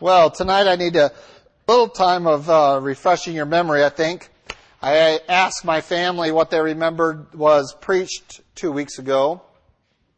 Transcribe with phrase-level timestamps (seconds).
[0.00, 1.12] Well, tonight I need a
[1.68, 4.28] little time of uh, refreshing your memory, I think.
[4.82, 9.40] I asked my family what they remembered was preached two weeks ago,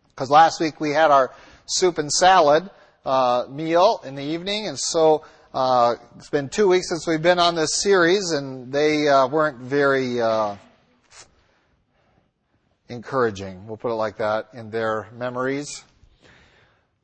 [0.08, 1.30] because last week we had our
[1.66, 2.70] soup and salad
[3.04, 7.38] uh, meal in the evening, and so uh, it's been two weeks since we've been
[7.38, 10.56] on this series, and they uh, weren't very uh,
[12.88, 15.84] encouraging, we'll put it like that, in their memories.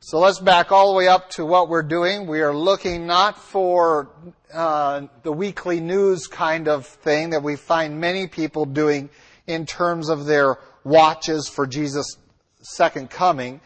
[0.05, 2.27] So let's back all the way up to what we're doing.
[2.27, 4.11] We are looking not for
[4.53, 9.11] uh, the weekly news kind of thing that we find many people doing
[9.47, 12.17] in terms of their watches for Jesus'
[12.63, 13.61] second coming,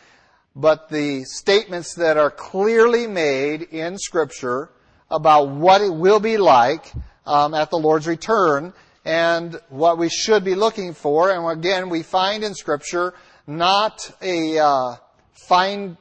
[0.55, 4.69] but the statements that are clearly made in Scripture
[5.11, 6.93] about what it will be like
[7.25, 8.75] um, at the Lord's return
[9.07, 11.31] and what we should be looking for.
[11.31, 13.15] And again, we find in Scripture
[13.47, 14.97] not a uh,
[15.33, 15.97] fine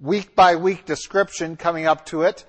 [0.00, 2.44] week by week description coming up to it,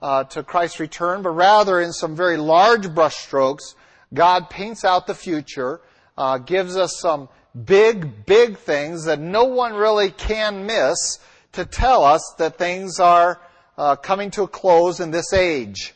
[0.00, 3.74] uh, to Christ's return, but rather in some very large brushstrokes,
[4.14, 5.80] God paints out the future,
[6.16, 7.28] uh, gives us some
[7.64, 11.18] big, big things that no one really can miss
[11.52, 13.40] to tell us that things are
[13.76, 15.94] uh, coming to a close in this age,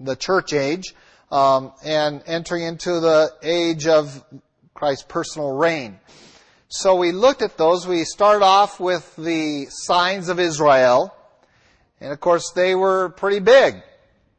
[0.00, 0.94] the church age,
[1.30, 4.24] um, and entering into the age of
[4.74, 5.98] Christ's personal reign.
[6.70, 7.86] So we looked at those.
[7.86, 11.14] We started off with the signs of Israel.
[11.98, 13.76] And of course, they were pretty big.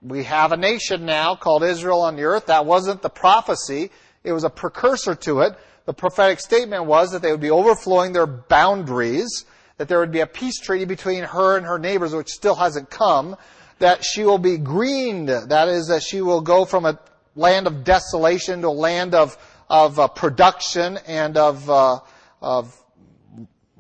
[0.04, 2.46] We have a nation now called Israel on the earth.
[2.46, 3.90] That wasn't the prophecy.
[4.24, 5.58] It was a precursor to it.
[5.86, 9.46] The prophetic statement was that they would be overflowing their boundaries,
[9.78, 12.92] that there would be a peace treaty between her and her neighbors, which still hasn't
[12.92, 13.38] come,
[13.80, 15.30] that she will be greened.
[15.30, 17.00] That is, that she will go from a
[17.36, 19.36] land of desolation to a land of,
[19.68, 22.00] of uh, production and of, uh,
[22.42, 22.76] of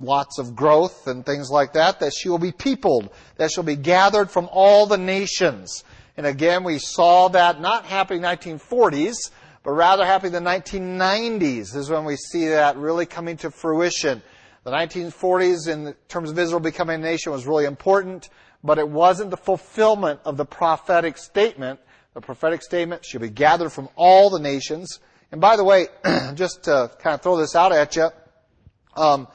[0.02, 3.76] lots of growth and things like that, that she will be peopled, that she'll be
[3.76, 5.84] gathered from all the nations.
[6.18, 8.28] And again, we saw that not happening in the
[8.60, 9.32] 1940s,
[9.64, 14.22] but rather happening in the 1990s is when we see that really coming to fruition.
[14.64, 18.30] The 1940s, in terms of Israel becoming a nation, was really important,
[18.64, 21.80] but it wasn't the fulfillment of the prophetic statement.
[22.14, 25.00] The prophetic statement should be gathered from all the nations.
[25.32, 25.88] And by the way,
[26.36, 28.10] just to kind of throw this out at you,
[28.96, 29.28] um,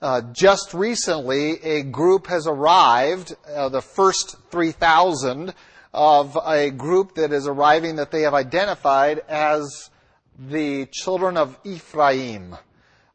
[0.00, 5.54] uh, just recently, a group has arrived, uh, the first 3,000
[5.94, 9.90] of a group that is arriving that they have identified as
[10.38, 12.56] the children of Ephraim.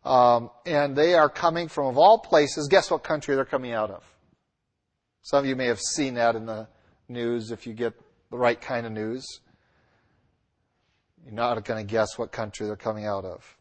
[0.06, 3.92] Um, and they are coming from, of all places, guess what country they're coming out
[3.92, 4.04] of?
[5.22, 6.68] Some of you may have seen that in the
[7.08, 7.94] news if you get
[8.32, 9.42] the right kind of news.
[11.26, 13.59] You're not going to guess what country they're coming out of.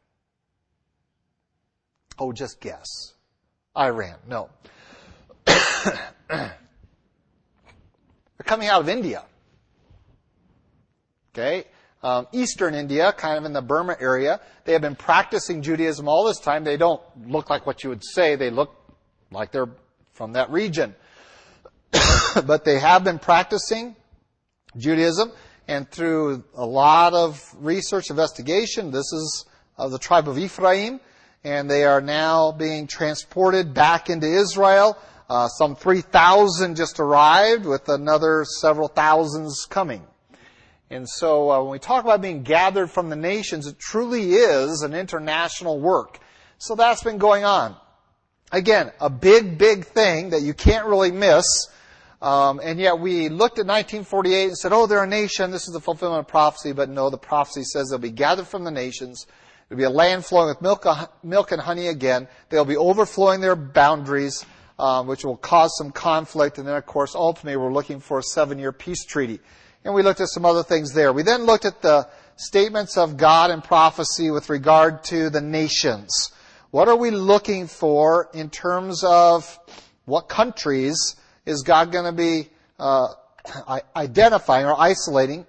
[2.18, 3.14] Oh, just guess.
[3.76, 4.16] Iran.
[4.26, 4.50] No.
[5.46, 6.52] They're
[8.44, 9.24] coming out of India.
[11.32, 11.64] Okay?
[12.02, 14.40] Um, Eastern India, kind of in the Burma area.
[14.64, 16.64] They have been practicing Judaism all this time.
[16.64, 18.36] They don't look like what you would say.
[18.36, 18.74] They look
[19.30, 19.70] like they're
[20.12, 20.94] from that region.
[22.46, 23.96] but they have been practicing
[24.76, 25.32] Judaism,
[25.66, 29.46] and through a lot of research, investigation, this is
[29.76, 31.00] of the tribe of Ephraim
[31.44, 34.99] and they are now being transported back into Israel.
[35.28, 40.03] Uh, some 3,000 just arrived, with another several thousands coming.
[40.91, 44.82] And so uh, when we talk about being gathered from the nations, it truly is
[44.82, 46.19] an international work.
[46.56, 47.77] So that's been going on.
[48.50, 51.44] Again, a big, big thing that you can't really miss.
[52.22, 55.50] Um, and yet we looked at 1948 and said, oh, they're a nation.
[55.50, 56.72] This is the fulfillment of prophecy.
[56.72, 59.27] But no, the prophecy says they'll be gathered from the nations.
[59.70, 60.86] It'll be a land flowing with milk,
[61.22, 62.26] milk and honey again.
[62.48, 64.46] They'll be overflowing their boundaries,
[64.78, 66.56] um, which will cause some conflict.
[66.56, 69.40] And then, of course, ultimately, we're looking for a seven-year peace treaty.
[69.84, 71.12] And we looked at some other things there.
[71.12, 76.32] We then looked at the statements of God and prophecy with regard to the nations.
[76.70, 79.58] What are we looking for in terms of
[80.06, 82.48] what countries is God going to be
[82.78, 83.09] uh,
[83.97, 85.47] identifying or isolating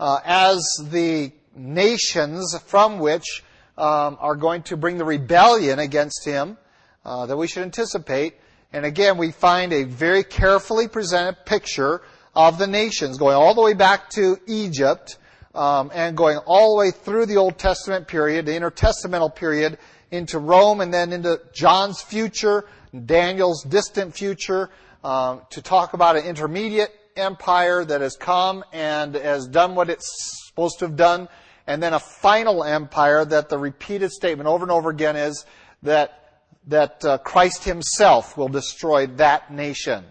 [0.00, 3.42] uh, as the nations from which
[3.78, 6.56] um, are going to bring the rebellion against him
[7.04, 8.34] uh, that we should anticipate.
[8.72, 12.02] And again, we find a very carefully presented picture
[12.34, 15.18] of the nations going all the way back to Egypt
[15.54, 19.78] um, and going all the way through the Old Testament period, the intertestamental period,
[20.10, 22.66] into Rome and then into John's future,
[23.04, 24.70] Daniel's distant future,
[25.02, 30.44] um, to talk about an intermediate empire that has come and has done what it's
[30.46, 31.28] supposed to have done
[31.66, 35.44] and then a final empire that the repeated statement over and over again is
[35.82, 36.26] that
[36.66, 40.04] that uh, Christ himself will destroy that nation.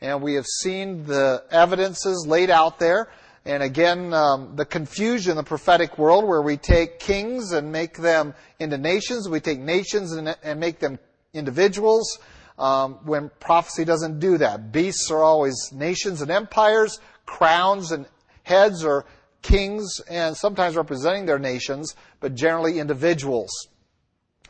[0.00, 3.10] And we have seen the evidences laid out there.
[3.44, 7.98] And again, um, the confusion in the prophetic world where we take kings and make
[7.98, 10.98] them into nations, we take nations and, and make them
[11.34, 12.18] individuals,
[12.58, 14.72] um, when prophecy doesn't do that.
[14.72, 18.06] Beasts are always nations and empires, crowns and
[18.42, 19.04] heads are
[19.42, 23.68] kings and sometimes representing their nations, but generally individuals.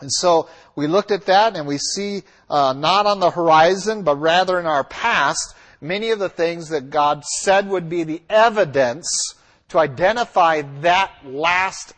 [0.01, 4.17] And so we looked at that and we see uh, not on the horizon, but
[4.17, 9.35] rather in our past, many of the things that God said would be the evidence
[9.69, 11.95] to identify that last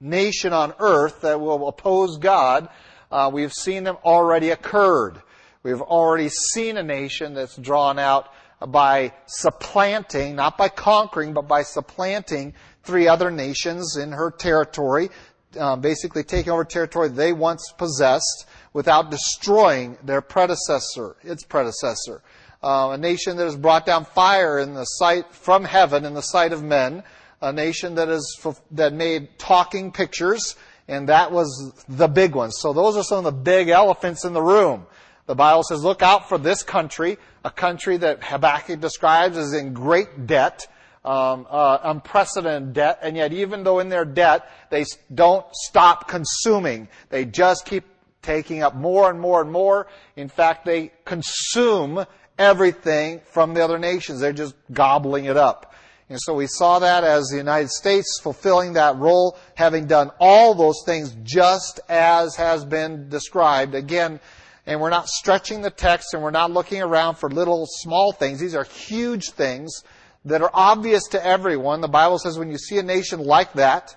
[0.00, 2.68] nation on earth that will oppose God.
[3.10, 5.22] Uh, we've seen them already occurred.
[5.62, 8.32] We've already seen a nation that's drawn out
[8.66, 15.10] by supplanting, not by conquering, but by supplanting three other nations in her territory,
[15.58, 22.22] uh, basically taking over territory they once possessed without destroying their predecessor, its predecessor.
[22.62, 26.22] Uh, a nation that has brought down fire in the sight from heaven in the
[26.22, 27.02] sight of men,
[27.40, 30.54] a nation that is that made talking pictures,
[30.86, 32.52] and that was the big one.
[32.52, 34.86] So those are some of the big elephants in the room.
[35.26, 39.72] The Bible says, look out for this country, a country that Habakkuk describes as in
[39.72, 40.66] great debt,
[41.04, 44.84] um, uh, unprecedented debt, and yet even though in their debt, they
[45.14, 46.88] don't stop consuming.
[47.08, 47.84] They just keep
[48.22, 49.88] taking up more and more and more.
[50.16, 52.04] In fact, they consume
[52.38, 54.20] everything from the other nations.
[54.20, 55.74] They're just gobbling it up.
[56.08, 60.54] And so we saw that as the United States fulfilling that role, having done all
[60.54, 63.74] those things just as has been described.
[63.74, 64.20] Again,
[64.66, 68.38] and we're not stretching the text and we're not looking around for little small things.
[68.38, 69.82] These are huge things
[70.24, 71.80] that are obvious to everyone.
[71.80, 73.96] The Bible says when you see a nation like that,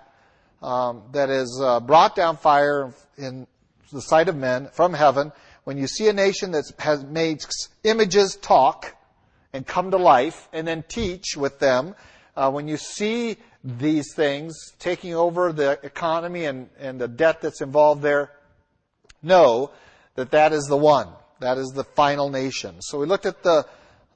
[0.62, 3.45] um, that has uh, brought down fire in
[3.94, 5.31] the sight of men from heaven,
[5.63, 7.44] when you see a nation that has made
[7.83, 8.95] images talk
[9.53, 11.95] and come to life and then teach with them,
[12.35, 17.62] uh, when you see these things taking over the economy and, and the debt that's
[17.62, 18.31] involved there,
[19.21, 19.71] know
[20.15, 21.07] that that is the one.
[21.39, 22.81] That is the final nation.
[22.81, 23.65] So we looked at the,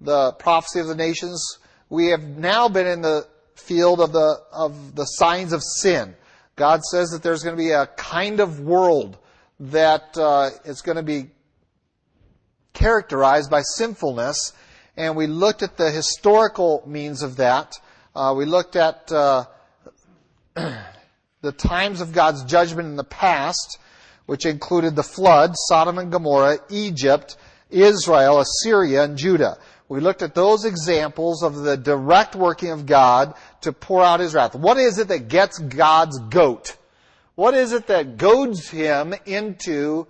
[0.01, 1.59] the prophecy of the nations.
[1.89, 6.15] We have now been in the field of the, of the signs of sin.
[6.55, 9.17] God says that there's going to be a kind of world
[9.59, 11.29] that uh, is going to be
[12.73, 14.53] characterized by sinfulness.
[14.95, 17.73] And we looked at the historical means of that.
[18.15, 19.45] Uh, we looked at uh,
[20.55, 23.77] the times of God's judgment in the past
[24.29, 27.35] which included the flood, Sodom and Gomorrah, Egypt,
[27.71, 29.57] Israel, Assyria, and Judah.
[29.87, 34.35] We looked at those examples of the direct working of God to pour out his
[34.35, 34.53] wrath.
[34.53, 36.77] What is it that gets God's goat?
[37.33, 40.05] What is it that goads him into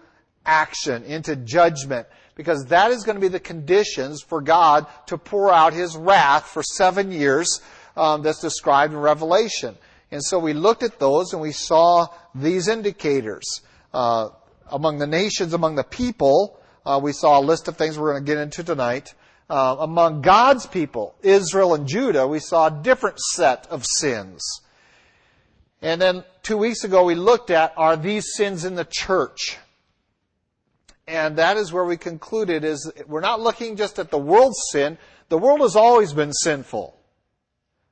[0.45, 2.06] action, into judgment?
[2.36, 6.45] Because that is going to be the conditions for God to pour out his wrath
[6.45, 7.62] for seven years
[7.95, 9.77] um, that's described in Revelation.
[10.12, 13.62] And so we looked at those and we saw these indicators
[13.94, 14.30] uh,
[14.71, 16.59] among the nations, among the people.
[16.86, 19.13] Uh, we saw a list of things we're going to get into tonight.
[19.50, 24.62] Uh, among God's people, Israel and Judah, we saw a different set of sins.
[25.81, 29.57] And then two weeks ago we looked at are these sins in the church?
[31.07, 35.00] And that is where we concluded is we're not looking just at the world's sin.
[35.29, 36.96] The world has always been sinful.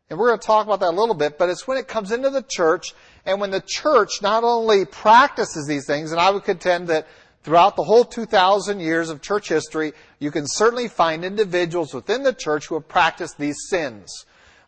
[0.09, 2.11] And we're going to talk about that a little bit, but it's when it comes
[2.11, 2.93] into the church
[3.27, 7.07] and when the church not only practices these things, and I would contend that
[7.43, 12.33] throughout the whole 2,000 years of church history, you can certainly find individuals within the
[12.33, 14.25] church who have practiced these sins.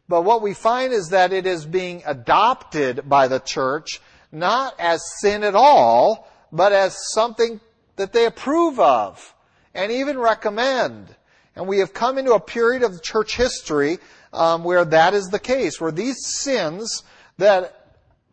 [0.10, 5.02] But what we find is that it is being adopted by the church not as
[5.22, 7.62] sin at all, but as something
[7.96, 9.34] that they approve of
[9.74, 11.16] and even recommend.
[11.56, 14.00] And we have come into a period of church history
[14.34, 17.04] um, where that is the case, where these sins
[17.38, 17.79] that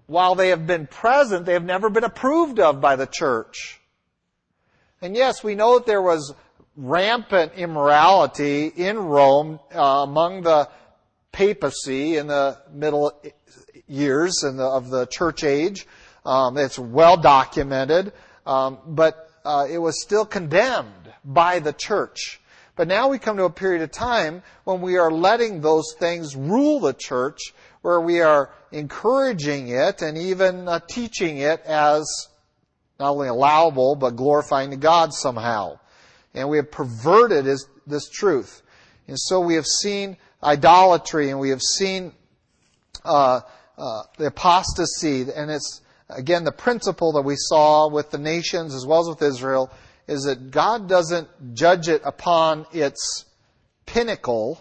[0.06, 3.80] while they have been present, they have never been approved of by the church.
[5.02, 6.34] And yes, we know that there was
[6.76, 10.68] rampant immorality in Rome uh, among the
[11.32, 13.12] papacy in the middle
[13.86, 15.86] years the, of the church age.
[16.25, 18.12] Um, it's well documented,
[18.46, 22.40] um, but uh, it was still condemned by the church.
[22.75, 26.36] But now we come to a period of time when we are letting those things
[26.36, 27.54] rule the church
[27.86, 32.04] where we are encouraging it and even uh, teaching it as
[32.98, 35.78] not only allowable, but glorifying to God somehow.
[36.34, 38.62] And we have perverted this, this truth.
[39.06, 42.12] And so we have seen idolatry and we have seen
[43.04, 43.42] uh,
[43.78, 48.84] uh, the apostasy, and it's again the principle that we saw with the nations as
[48.84, 49.70] well as with Israel
[50.08, 53.26] is that God doesn't judge it upon its
[53.86, 54.60] pinnacle,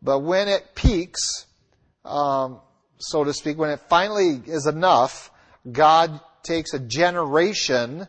[0.00, 1.46] but when it peaks,
[2.04, 2.60] um,
[2.98, 5.30] so to speak, when it finally is enough,
[5.70, 8.06] God takes a generation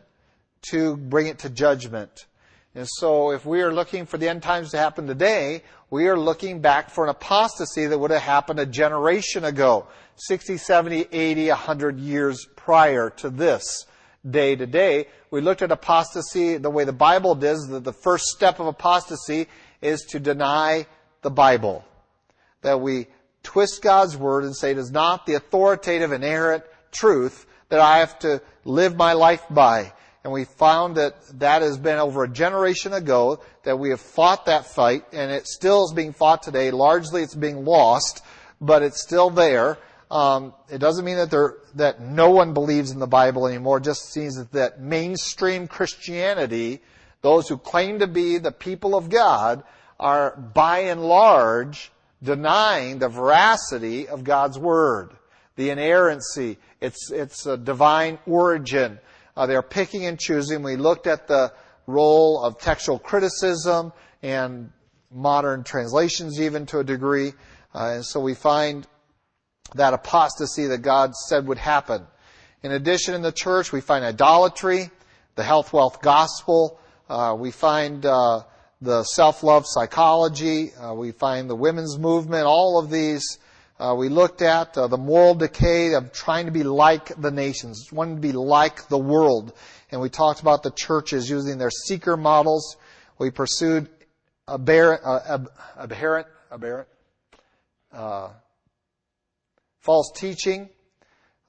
[0.70, 2.26] to bring it to judgment.
[2.74, 6.18] And so if we are looking for the end times to happen today, we are
[6.18, 9.86] looking back for an apostasy that would have happened a generation ago,
[10.16, 13.86] 60, 70, 80, 100 years prior to this
[14.28, 15.06] day to day.
[15.30, 19.46] We looked at apostasy the way the Bible does, that the first step of apostasy
[19.80, 20.86] is to deny
[21.22, 21.84] the Bible.
[22.62, 23.06] That we
[23.44, 27.98] twist God's word and say it is not the authoritative, and inerrant truth that I
[27.98, 29.92] have to live my life by.
[30.24, 34.46] And we found that that has been over a generation ago that we have fought
[34.46, 36.70] that fight and it still is being fought today.
[36.70, 38.22] Largely it's being lost,
[38.58, 39.76] but it's still there.
[40.10, 43.78] Um, it doesn't mean that there, that no one believes in the Bible anymore.
[43.78, 46.80] It just seems that, that mainstream Christianity,
[47.20, 49.62] those who claim to be the people of God,
[50.00, 51.92] are by and large
[52.22, 55.10] denying the veracity of God's Word,
[55.56, 58.98] the inerrancy, its, its divine origin.
[59.36, 60.62] Uh, they're picking and choosing.
[60.62, 61.52] We looked at the
[61.86, 63.92] role of textual criticism
[64.22, 64.70] and
[65.10, 67.32] modern translations even to a degree.
[67.74, 68.86] Uh, and so we find
[69.74, 72.06] that apostasy that God said would happen.
[72.62, 74.90] In addition, in the church, we find idolatry,
[75.34, 76.78] the health wealth gospel.
[77.08, 78.42] Uh, we find uh,
[78.80, 80.74] the self-love psychology.
[80.74, 82.44] Uh, we find the women's movement.
[82.44, 83.38] All of these
[83.78, 87.90] uh, we looked at uh, the moral decay of trying to be like the nations,
[87.90, 89.52] wanting to be like the world.
[89.90, 92.76] And we talked about the churches using their seeker models.
[93.18, 93.88] We pursued
[94.46, 95.38] aberrant, uh,
[95.76, 96.88] aberrant, aberrant
[97.92, 98.30] uh,
[99.80, 100.68] false teaching,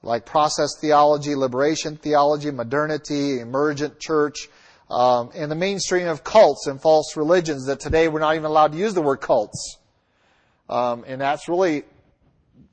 [0.02, 4.48] like process theology, liberation theology, modernity, emergent church,
[4.90, 8.72] um, and the mainstream of cults and false religions that today we're not even allowed
[8.72, 9.78] to use the word cults.
[10.68, 11.84] Um, and that's really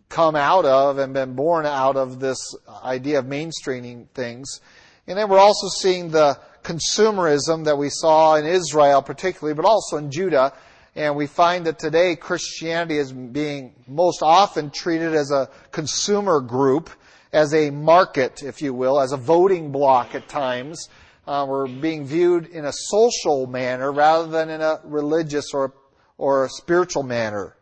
[0.09, 2.37] come out of and been born out of this
[2.83, 4.61] idea of mainstreaming things.
[5.07, 9.97] And then we're also seeing the consumerism that we saw in Israel particularly, but also
[9.97, 10.53] in Judah.
[10.95, 16.91] And we find that today Christianity is being most often treated as a consumer group,
[17.31, 20.89] as a market, if you will, as a voting block at times.
[21.25, 25.73] Uh, we're being viewed in a social manner rather than in a religious or,
[26.17, 27.55] or a spiritual manner.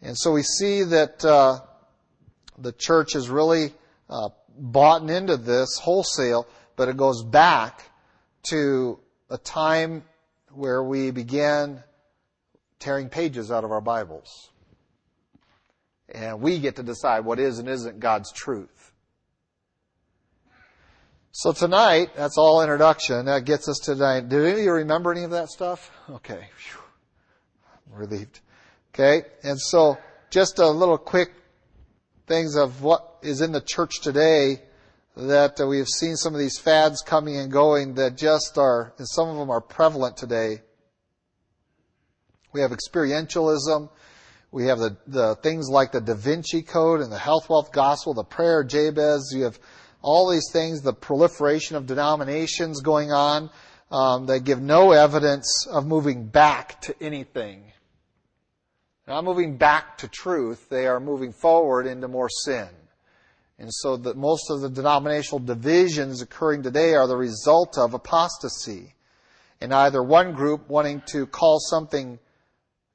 [0.00, 1.60] And so we see that uh,
[2.58, 3.74] the church is really
[4.08, 7.82] uh, bought into this wholesale, but it goes back
[8.44, 10.02] to a time
[10.52, 11.82] where we began
[12.78, 14.50] tearing pages out of our Bibles.
[16.08, 18.89] And we get to decide what is and isn't God's truth.
[21.32, 23.26] So tonight, that's all introduction.
[23.26, 24.28] That gets us to tonight.
[24.28, 25.90] Do any of you remember any of that stuff?
[26.10, 26.48] Okay.
[26.72, 27.98] Whew.
[27.98, 28.40] Relieved.
[28.92, 29.22] Okay?
[29.44, 29.96] And so,
[30.30, 31.30] just a little quick
[32.26, 34.60] things of what is in the church today
[35.16, 39.08] that we have seen some of these fads coming and going that just are, and
[39.08, 40.62] some of them are prevalent today.
[42.52, 43.88] We have experientialism.
[44.50, 48.14] We have the, the things like the Da Vinci Code and the Health Wealth Gospel,
[48.14, 49.32] the Prayer Jabez.
[49.32, 49.60] You have
[50.02, 53.50] all these things, the proliferation of denominations going on
[53.90, 57.70] um, that give no evidence of moving back to anything
[59.10, 62.68] not moving back to truth, they are moving forward into more sin.
[63.58, 68.94] And so that most of the denominational divisions occurring today are the result of apostasy.
[69.60, 72.20] And either one group wanting to call something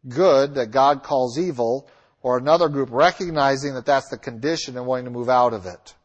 [0.07, 1.89] good that God calls evil,
[2.21, 5.95] or another group recognizing that that's the condition and wanting to move out of it.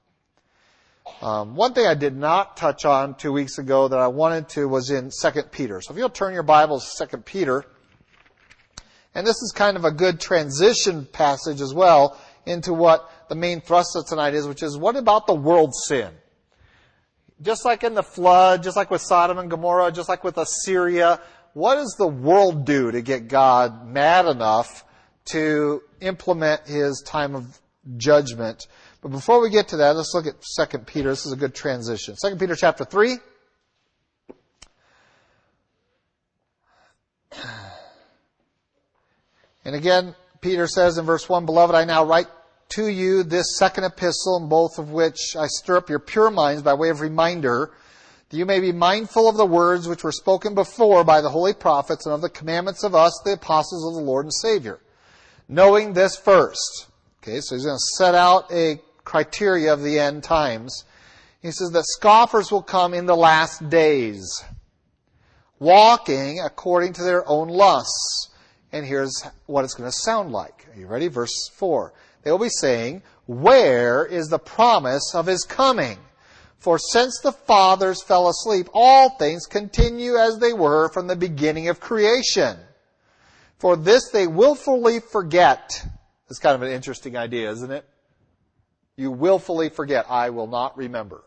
[1.23, 4.69] Um, one thing I did not touch on two weeks ago that I wanted to
[4.69, 5.81] was in 2 Peter.
[5.81, 7.65] So if you'll turn your Bibles to 2 Peter,
[9.15, 13.61] and this is kind of a good transition passage as well into what the main
[13.61, 16.13] thrust of tonight is, which is what about the world sin?
[17.43, 21.21] Just like in the flood, just like with Sodom and Gomorrah, just like with Assyria,
[21.55, 24.85] what does the world do to get God mad enough
[25.27, 27.59] to implement his time of
[27.97, 28.67] judgment?
[29.03, 30.37] But before we get to that, let's look at
[30.71, 31.09] 2 Peter.
[31.11, 32.17] This is a good transition.
[32.23, 33.17] 2 Peter chapter 3.
[39.63, 42.29] And again, Peter says in verse 1, Beloved, I now write
[42.71, 46.63] to you this second epistle, in both of which I stir up your pure minds
[46.63, 47.71] by way of reminder,
[48.29, 51.53] that you may be mindful of the words which were spoken before by the holy
[51.53, 54.81] prophets and of the commandments of us, the apostles of the Lord and Savior.
[55.47, 56.87] Knowing this first.
[57.23, 58.81] Okay, so he's going to set out a
[59.11, 60.85] criteria of the end times.
[61.43, 64.45] He says that scoffers will come in the last days,
[65.59, 68.29] walking according to their own lusts.
[68.71, 70.69] And here's what it's going to sound like.
[70.73, 71.09] Are you ready?
[71.09, 71.93] Verse 4.
[72.23, 75.99] They will be saying, Where is the promise of his coming?
[76.59, 81.69] For since the fathers fell asleep, all things continue as they were from the beginning
[81.69, 82.57] of creation.
[83.59, 85.85] For this they willfully forget.
[86.29, 87.85] It's kind of an interesting idea, isn't it?
[89.01, 90.05] You willfully forget.
[90.11, 91.25] I will not remember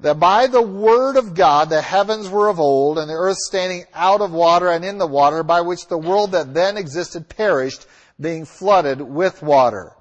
[0.00, 3.84] that by the word of God the heavens were of old, and the earth standing
[3.92, 7.84] out of water and in the water, by which the world that then existed perished,
[8.18, 9.92] being flooded with water.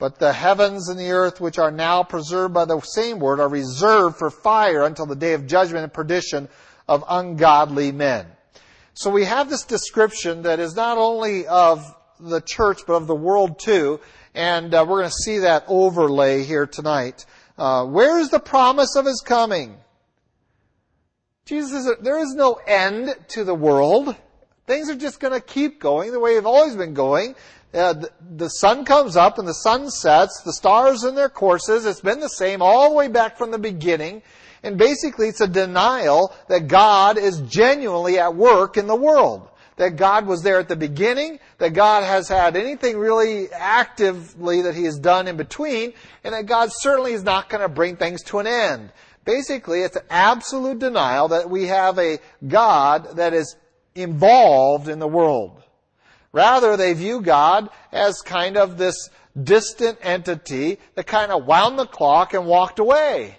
[0.00, 3.48] But the heavens and the earth, which are now preserved by the same word, are
[3.48, 6.48] reserved for fire until the day of judgment and perdition
[6.88, 8.26] of ungodly men.
[8.94, 13.14] So we have this description that is not only of the church, but of the
[13.14, 14.00] world too,
[14.34, 17.26] and uh, we're going to see that overlay here tonight.
[17.58, 19.76] Uh, where is the promise of his coming?
[21.44, 24.14] Jesus there is no end to the world.
[24.66, 27.34] Things are just going to keep going the way they've always been going.
[27.74, 31.86] Uh, the, the, sun comes up and the sun sets, the stars in their courses.
[31.86, 34.22] It's been the same all the way back from the beginning.
[34.62, 39.48] And basically it's a denial that God is genuinely at work in the world
[39.80, 44.74] that God was there at the beginning, that God has had anything really actively that
[44.74, 48.22] He has done in between, and that God certainly is not going to bring things
[48.24, 48.92] to an end.
[49.24, 53.56] Basically, it's an absolute denial that we have a God that is
[53.94, 55.62] involved in the world.
[56.30, 59.08] Rather, they view God as kind of this
[59.42, 63.38] distant entity that kind of wound the clock and walked away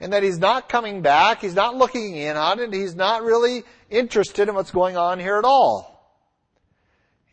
[0.00, 3.64] and that he's not coming back, he's not looking in on it, he's not really
[3.90, 5.90] interested in what's going on here at all.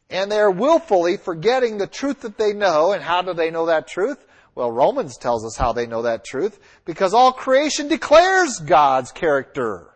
[0.09, 3.87] And they're willfully forgetting the truth that they know, and how do they know that
[3.87, 4.25] truth?
[4.55, 9.93] Well, Romans tells us how they know that truth, because all creation declares God's character.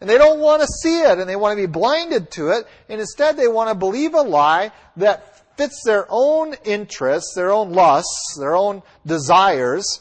[0.00, 2.66] And they don't want to see it, and they want to be blinded to it,
[2.88, 7.72] and instead they want to believe a lie that fits their own interests, their own
[7.72, 10.00] lusts, their own desires,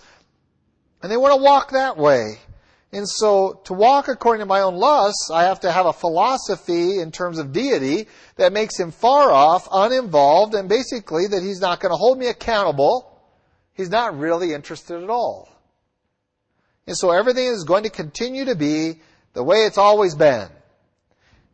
[1.02, 2.40] and they want to walk that way.
[2.94, 7.00] And so, to walk according to my own lusts, I have to have a philosophy
[7.00, 11.82] in terms of deity that makes him far off, uninvolved, and basically that he's not
[11.82, 13.22] going to hold me accountable.
[13.74, 15.50] He's not really interested at all.
[16.88, 19.02] And so everything is going to continue to be
[19.34, 20.48] the way it's always been.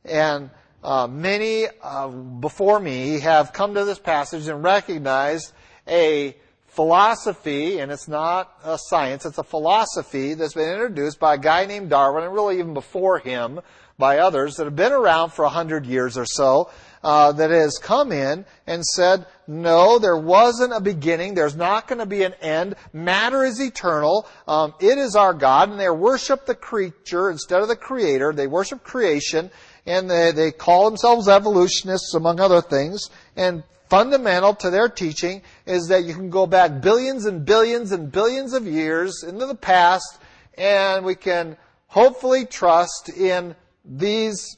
[0.05, 0.51] And
[0.83, 5.51] uh, many uh, before me have come to this passage and recognized
[5.87, 6.37] a
[6.75, 11.65] philosophy, and it's not a science, it's a philosophy that's been introduced by a guy
[11.65, 13.59] named Darwin, and really even before him
[13.97, 16.71] by others that have been around for a hundred years or so,
[17.03, 21.36] uh, that has come in and said, no, there wasn't a beginning.
[21.36, 22.75] There's not going to be an end.
[22.91, 24.27] Matter is eternal.
[24.47, 28.33] Um, it is our God, and they worship the creature instead of the creator.
[28.33, 29.51] They worship creation,
[29.86, 33.09] and they, they call themselves evolutionists, among other things.
[33.36, 38.12] And fundamental to their teaching is that you can go back billions and billions and
[38.12, 40.19] billions of years into the past
[40.58, 44.58] and we can hopefully trust in these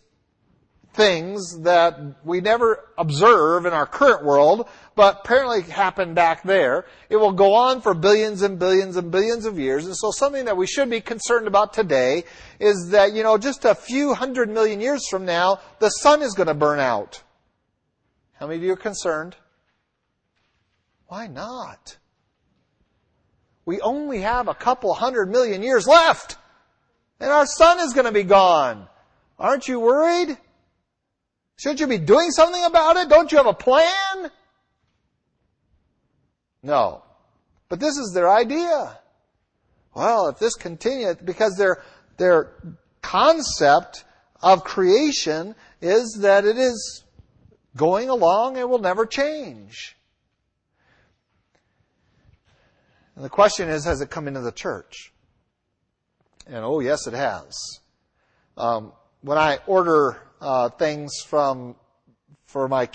[0.93, 6.85] things that we never observe in our current world, but apparently happen back there.
[7.09, 9.85] It will go on for billions and billions and billions of years.
[9.85, 12.23] And so something that we should be concerned about today
[12.61, 16.33] is that, you know, just a few hundred million years from now, the sun is
[16.35, 17.21] going to burn out.
[18.39, 19.35] How many of you are concerned?
[21.07, 21.97] Why not?
[23.65, 26.37] We only have a couple hundred million years left.
[27.19, 28.87] And our sun is going to be gone.
[29.39, 30.37] Aren't you worried?
[31.57, 33.09] Shouldn't you be doing something about it?
[33.09, 34.31] Don't you have a plan?
[36.61, 37.03] No.
[37.69, 38.99] But this is their idea.
[39.93, 41.81] Well, if this continues, because their,
[42.17, 42.51] their
[43.01, 44.03] concept
[44.41, 47.04] of creation is that it is
[47.75, 49.95] going along and will never change.
[53.15, 55.13] And the question is, has it come into the church?
[56.47, 57.55] And oh, yes, it has.
[58.57, 61.75] Um, when I order uh, things from
[62.45, 62.87] for my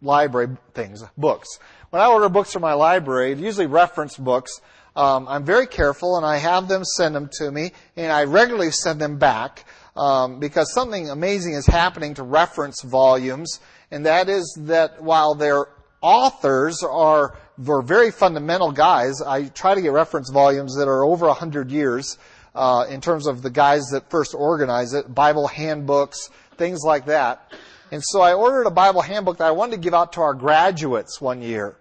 [0.00, 1.58] library things, books.
[1.90, 4.60] When I order books from my library, usually reference books,
[4.94, 8.70] um, I'm very careful and I have them send them to me, and I regularly
[8.70, 9.64] send them back
[9.96, 13.60] um, because something amazing is happening to reference volumes
[13.92, 15.66] and that is that while their
[16.00, 21.26] authors are were very fundamental guys, I try to get reference volumes that are over
[21.26, 22.18] a hundred years
[22.54, 27.52] uh, in terms of the guys that first organized it, Bible handbooks, things like that.
[27.90, 30.34] And so I ordered a Bible handbook that I wanted to give out to our
[30.34, 31.76] graduates one year.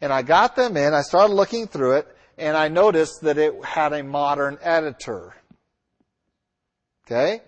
[0.00, 3.64] And I got them in, I started looking through it, and I noticed that it
[3.64, 5.34] had a modern editor.
[7.04, 7.42] Okay?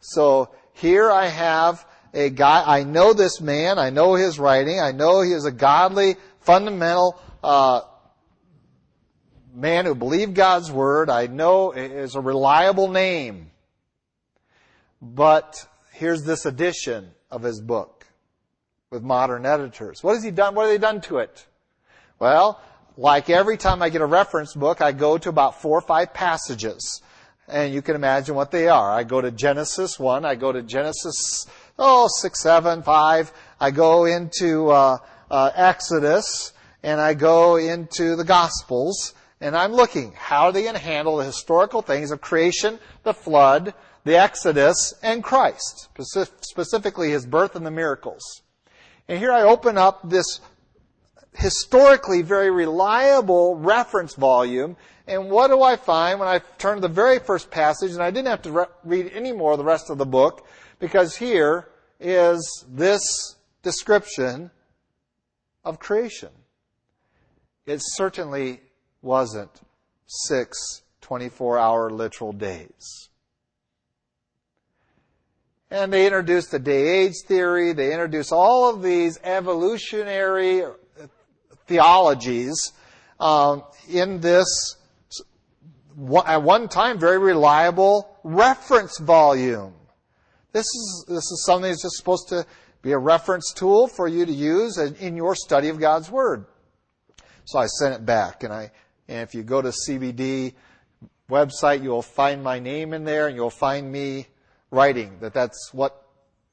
[0.00, 4.92] So here I have a guy, I know this man, I know his writing, I
[4.92, 7.82] know he is a godly, fundamental, uh,
[9.54, 13.50] man who believed God's word, I know is a reliable name.
[15.00, 18.06] But here's this edition of his book
[18.90, 20.02] with modern editors.
[20.02, 20.54] What has he done?
[20.54, 21.46] What have they done to it?
[22.18, 22.60] Well,
[22.96, 26.14] like every time I get a reference book, I go to about four or five
[26.14, 27.02] passages.
[27.48, 28.92] And you can imagine what they are.
[28.92, 31.46] I go to Genesis 1, I go to Genesis,
[31.78, 33.32] oh, 6, 7, 5.
[33.60, 34.98] I go into uh,
[35.30, 40.74] uh, Exodus, and I go into the Gospels, and I'm looking, how are they going
[40.74, 45.88] to handle the historical things of creation, the flood, the Exodus, and Christ,
[46.40, 48.42] specifically his birth and the miracles.
[49.08, 50.40] And here I open up this
[51.34, 54.76] historically very reliable reference volume.
[55.06, 57.92] And what do I find when I turn to the very first passage?
[57.92, 60.46] And I didn't have to re- read any more of the rest of the book
[60.82, 61.68] because here
[62.00, 64.50] is this description
[65.64, 66.30] of creation.
[67.66, 68.60] It certainly
[69.00, 69.60] wasn't
[70.06, 73.10] six 24 hour literal days.
[75.70, 77.72] And they introduced the day age theory.
[77.72, 80.64] They introduced all of these evolutionary
[81.68, 82.72] theologies
[83.20, 84.76] um, in this,
[86.26, 89.74] at one time, very reliable reference volume.
[90.52, 92.46] This is, this is something that's just supposed to
[92.82, 96.46] be a reference tool for you to use in your study of God's Word.
[97.44, 98.70] So I sent it back, and I,
[99.08, 100.54] and if you go to CBD
[101.30, 104.26] website, you'll find my name in there, and you'll find me
[104.70, 106.06] writing, that that's what,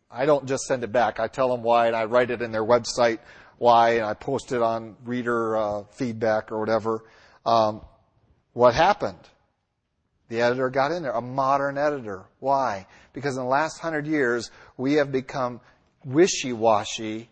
[0.09, 1.19] I don't just send it back.
[1.19, 3.19] I tell them why and I write it in their website
[3.59, 7.03] why and I post it on reader uh, feedback or whatever.
[7.45, 7.81] Um,
[8.53, 9.19] what happened?
[10.29, 12.25] The editor got in there, a modern editor.
[12.39, 12.87] Why?
[13.19, 15.61] Because in the last hundred years, we have become
[16.03, 17.29] wishy-washy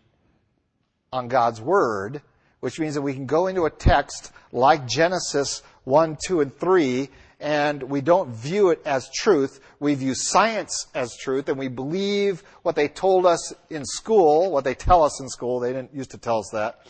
[1.12, 2.22] on God's Word,
[2.60, 7.08] which means that we can go into a text like Genesis 1, 2, and 3
[7.40, 9.60] and we don't view it as truth.
[9.78, 14.64] We view science as truth, and we believe what they told us in school, what
[14.64, 15.60] they tell us in school.
[15.60, 16.80] They didn't used to tell us that.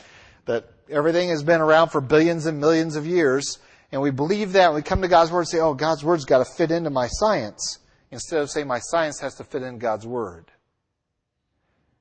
[0.47, 3.59] That everything has been around for billions and millions of years,
[3.93, 4.67] and we believe that.
[4.67, 6.91] And we come to God's Word and say, oh, God's Word's got to fit into
[6.91, 7.79] my science.
[8.11, 10.51] Instead of saying my science has to fit in God's Word.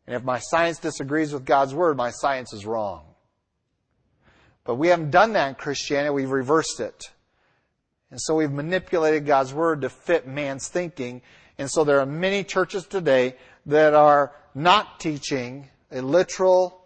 [0.05, 3.03] And if my science disagrees with God's Word, my science is wrong.
[4.63, 7.11] But we haven't done that in Christianity, we've reversed it.
[8.09, 11.21] And so we've manipulated God's Word to fit man's thinking.
[11.57, 16.85] And so there are many churches today that are not teaching a literal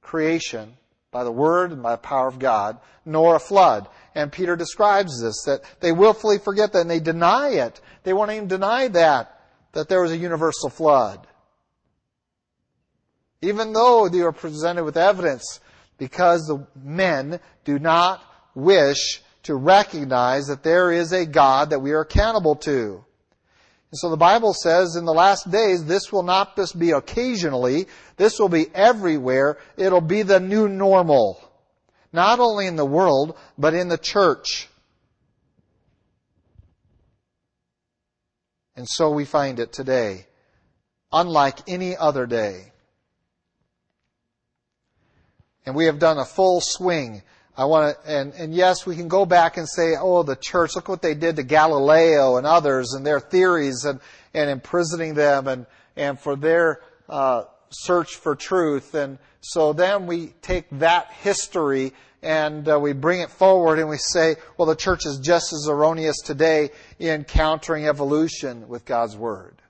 [0.00, 0.76] creation
[1.10, 3.88] by the Word and by the power of God, nor a flood.
[4.14, 7.80] And Peter describes this, that they willfully forget that and they deny it.
[8.04, 9.40] They won't even deny that,
[9.72, 11.26] that there was a universal flood.
[13.42, 15.60] Even though they are presented with evidence,
[15.98, 18.22] because the men do not
[18.54, 23.04] wish to recognize that there is a God that we are accountable to.
[23.90, 27.86] And so the Bible says in the last days, this will not just be occasionally,
[28.16, 29.58] this will be everywhere.
[29.76, 31.38] It'll be the new normal.
[32.14, 34.68] Not only in the world, but in the church.
[38.76, 40.26] And so we find it today,
[41.12, 42.72] unlike any other day.
[45.66, 47.22] And we have done a full swing
[47.56, 50.74] I want to, and, and yes, we can go back and say, oh, the church,
[50.74, 54.00] look what they did to Galileo and others and their theories and,
[54.32, 58.94] and imprisoning them and, and for their uh, search for truth.
[58.94, 63.98] And so then we take that history and uh, we bring it forward and we
[63.98, 69.60] say, well, the church is just as erroneous today in countering evolution with God's Word.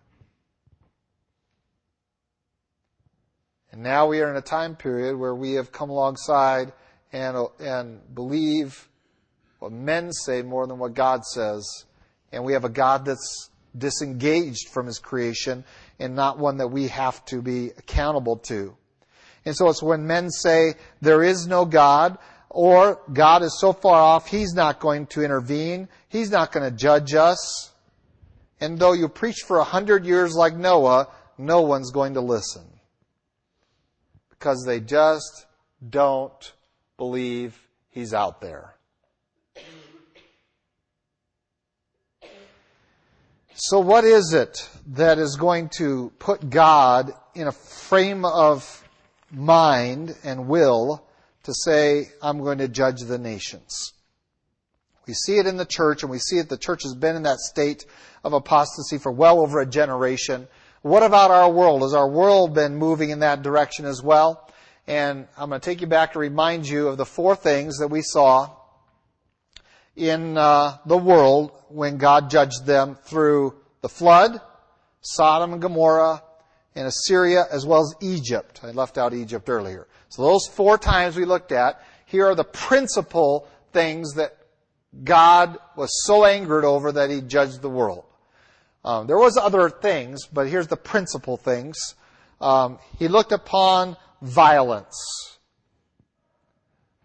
[3.72, 6.72] And now we are in a time period where we have come alongside
[7.12, 8.88] and, and believe
[9.58, 11.84] what men say more than what God says.
[12.30, 15.64] And we have a God that's disengaged from his creation
[15.98, 18.76] and not one that we have to be accountable to.
[19.44, 24.00] And so it's when men say there is no God or God is so far
[24.00, 25.88] off, he's not going to intervene.
[26.09, 27.72] He's not going to judge us.
[28.61, 32.64] And though you preach for a hundred years like Noah, no one's going to listen.
[34.30, 35.46] Because they just
[35.87, 36.52] don't
[36.96, 37.59] believe
[37.90, 38.73] he's out there.
[43.56, 48.82] So, what is it that is going to put God in a frame of
[49.30, 51.06] mind and will
[51.44, 53.92] to say, I'm going to judge the nations.
[55.06, 56.48] We see it in the church, and we see it.
[56.48, 57.86] The church has been in that state
[58.24, 60.48] of apostasy for well over a generation.
[60.82, 61.82] What about our world?
[61.82, 64.50] Has our world been moving in that direction as well?
[64.88, 67.88] And I'm going to take you back to remind you of the four things that
[67.88, 68.50] we saw
[69.96, 74.40] in uh, the world when God judged them through the flood,
[75.00, 76.22] Sodom and Gomorrah,
[76.74, 78.61] and Assyria, as well as Egypt.
[78.62, 79.87] I left out Egypt earlier.
[80.09, 84.37] So those four times we looked at, here are the principal things that
[85.02, 88.04] God was so angered over that he judged the world.
[88.85, 91.94] Um, there was other things, but here's the principal things.
[92.40, 95.38] Um, he looked upon violence.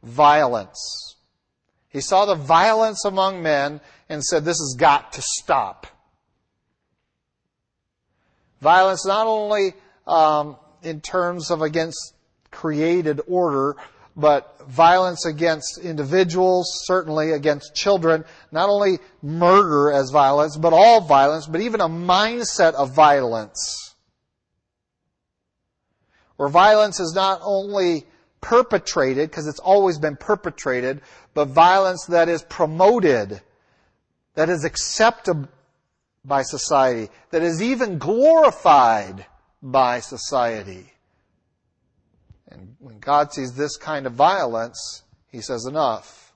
[0.04, 1.09] Violence.
[1.89, 5.88] He saw the violence among men and said, this has got to stop.
[8.62, 9.73] Violence not only
[10.06, 12.13] um, in terms of against
[12.52, 13.75] created order,
[14.15, 21.47] but violence against individuals, certainly against children, not only murder as violence, but all violence,
[21.47, 23.95] but even a mindset of violence.
[26.36, 28.06] Where violence is not only
[28.41, 31.02] perpetrated, because it's always been perpetrated,
[31.39, 33.39] but violence that is promoted,
[34.36, 35.47] that is accepted
[36.25, 39.25] by society, that is even glorified
[39.63, 40.91] by society.
[42.49, 46.34] And when God sees this kind of violence, He says, enough.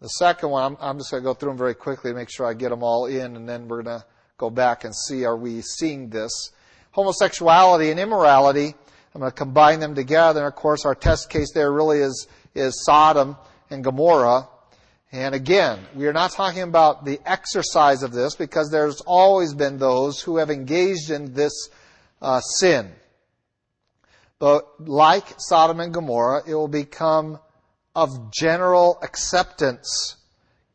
[0.00, 2.30] The second one, I'm, I'm just going to go through them very quickly to make
[2.30, 4.04] sure I get them all in, and then we're going to
[4.38, 6.50] go back and see are we seeing this.
[6.90, 8.74] Homosexuality and immorality,
[9.14, 10.40] I'm going to combine them together.
[10.40, 13.36] And of course, our test case there really is, is Sodom
[13.72, 14.48] and Gomorrah.
[15.10, 19.78] And again, we are not talking about the exercise of this because there's always been
[19.78, 21.68] those who have engaged in this
[22.20, 22.92] uh, sin.
[24.38, 27.38] But like Sodom and Gomorrah, it will become
[27.94, 30.16] of general acceptance,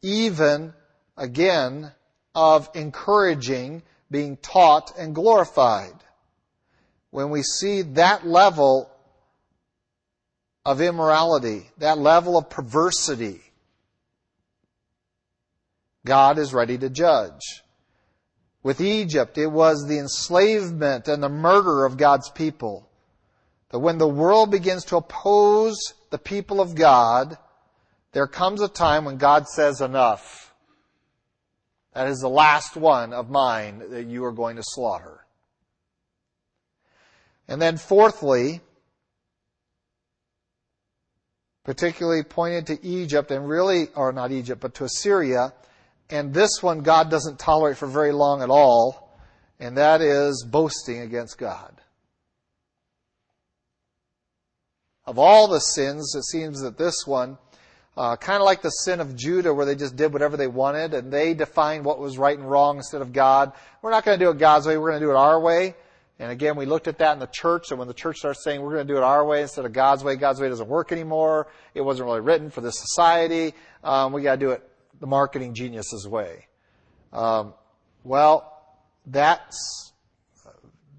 [0.01, 0.73] even
[1.17, 1.91] again
[2.36, 3.81] of encouraging,
[4.12, 5.95] being taught and glorified.
[7.10, 8.91] When we see that level
[10.67, 13.39] of immorality, that level of perversity,
[16.06, 17.63] God is ready to judge.
[18.63, 22.89] With Egypt, it was the enslavement and the murder of God's people.
[23.69, 25.77] That when the world begins to oppose
[26.10, 27.38] the people of God,
[28.12, 30.53] there comes a time when God says enough.
[31.93, 35.25] That is the last one of mine that you are going to slaughter.
[37.47, 38.60] And then fourthly,
[41.67, 45.51] particularly pointed to Egypt and really, or not Egypt, but to Assyria,
[46.10, 49.19] and this one God doesn't tolerate for very long at all,
[49.60, 51.82] and that is boasting against God.
[55.06, 57.38] Of all the sins, it seems that this one,
[57.97, 60.93] uh, kind of like the sin of Judah, where they just did whatever they wanted
[60.93, 63.51] and they defined what was right and wrong instead of God.
[63.82, 65.75] We're not going to do it God's way, we're going to do it our way.
[66.19, 68.62] And again, we looked at that in the church, and when the church starts saying
[68.62, 70.91] we're going to do it our way instead of God's way, God's way doesn't work
[70.91, 71.47] anymore.
[71.75, 73.53] It wasn't really written for this society.
[73.84, 74.67] Um, we got to do it
[74.99, 76.47] the marketing genius's way.
[77.13, 77.53] Um,
[78.03, 78.51] well,
[79.08, 79.53] that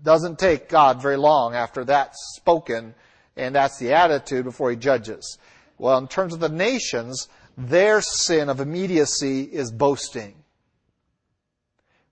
[0.05, 2.95] doesn't take God very long after that's spoken,
[3.37, 5.39] and that's the attitude before He judges.
[5.79, 10.37] Well, in terms of the nations, their sin of immediacy is boasting.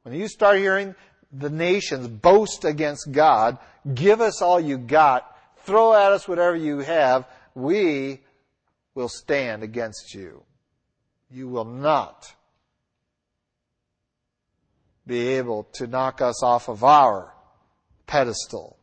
[0.03, 0.95] When you start hearing
[1.39, 3.59] the nations boast against God,
[3.95, 8.21] give us all you got, throw at us whatever you have, we
[8.95, 10.43] will stand against you
[11.31, 12.35] you will not
[15.07, 17.33] be able to knock us off of our
[18.07, 18.77] pedestal.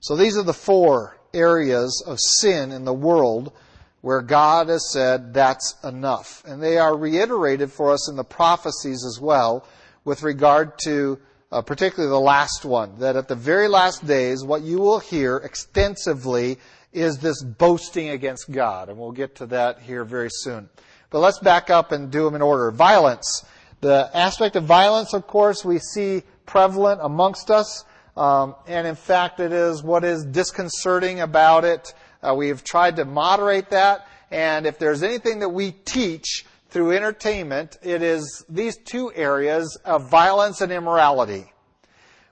[0.00, 3.52] So these are the four areas of sin in the world
[4.00, 6.42] where God has said that's enough.
[6.44, 9.66] And they are reiterated for us in the prophecies as well
[10.04, 11.18] with regard to
[11.52, 15.36] uh, particularly the last one, that at the very last days, what you will hear
[15.36, 16.58] extensively
[16.92, 18.88] is this boasting against God.
[18.88, 20.70] And we'll get to that here very soon.
[21.10, 22.70] But let's back up and do them in order.
[22.70, 23.44] Violence.
[23.82, 27.84] The aspect of violence, of course, we see prevalent amongst us.
[28.16, 31.92] Um, and in fact, it is what is disconcerting about it.
[32.22, 34.06] Uh, we have tried to moderate that.
[34.30, 40.08] And if there's anything that we teach through entertainment, it is these two areas of
[40.08, 41.52] violence and immorality.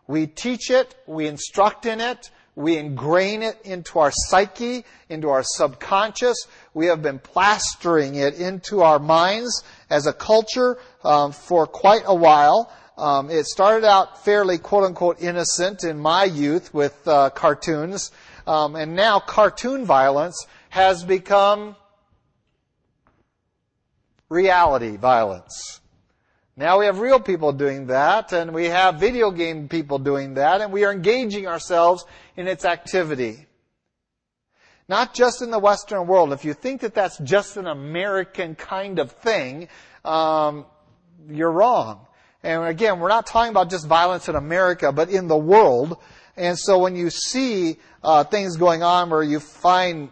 [0.06, 5.42] We teach it, we instruct in it, we ingrain it into our psyche, into our
[5.44, 6.46] subconscious.
[6.72, 12.14] We have been plastering it into our minds as a culture um, for quite a
[12.14, 12.72] while.
[12.96, 18.10] Um, it started out fairly quote unquote innocent in my youth with uh, cartoons.
[18.46, 21.76] Um, and now cartoon violence has become
[24.30, 25.80] reality violence.
[26.56, 30.60] Now we have real people doing that, and we have video game people doing that,
[30.60, 32.04] and we are engaging ourselves
[32.36, 33.46] in its activity.
[34.88, 36.32] Not just in the Western world.
[36.32, 39.68] If you think that that's just an American kind of thing,
[40.04, 40.66] um,
[41.28, 42.06] you're wrong.
[42.42, 45.96] And again, we're not talking about just violence in America, but in the world.
[46.36, 50.08] And so when you see uh, things going on where you find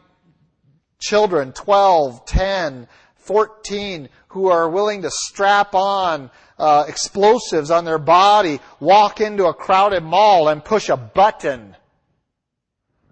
[1.01, 2.89] children, 12, 10,
[3.29, 9.55] 14, who are willing to strap on uh, explosives on their body, walk into a
[9.55, 11.77] crowded mall and push a button.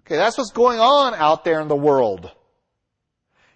[0.01, 2.31] Okay, that's what's going on out there in the world.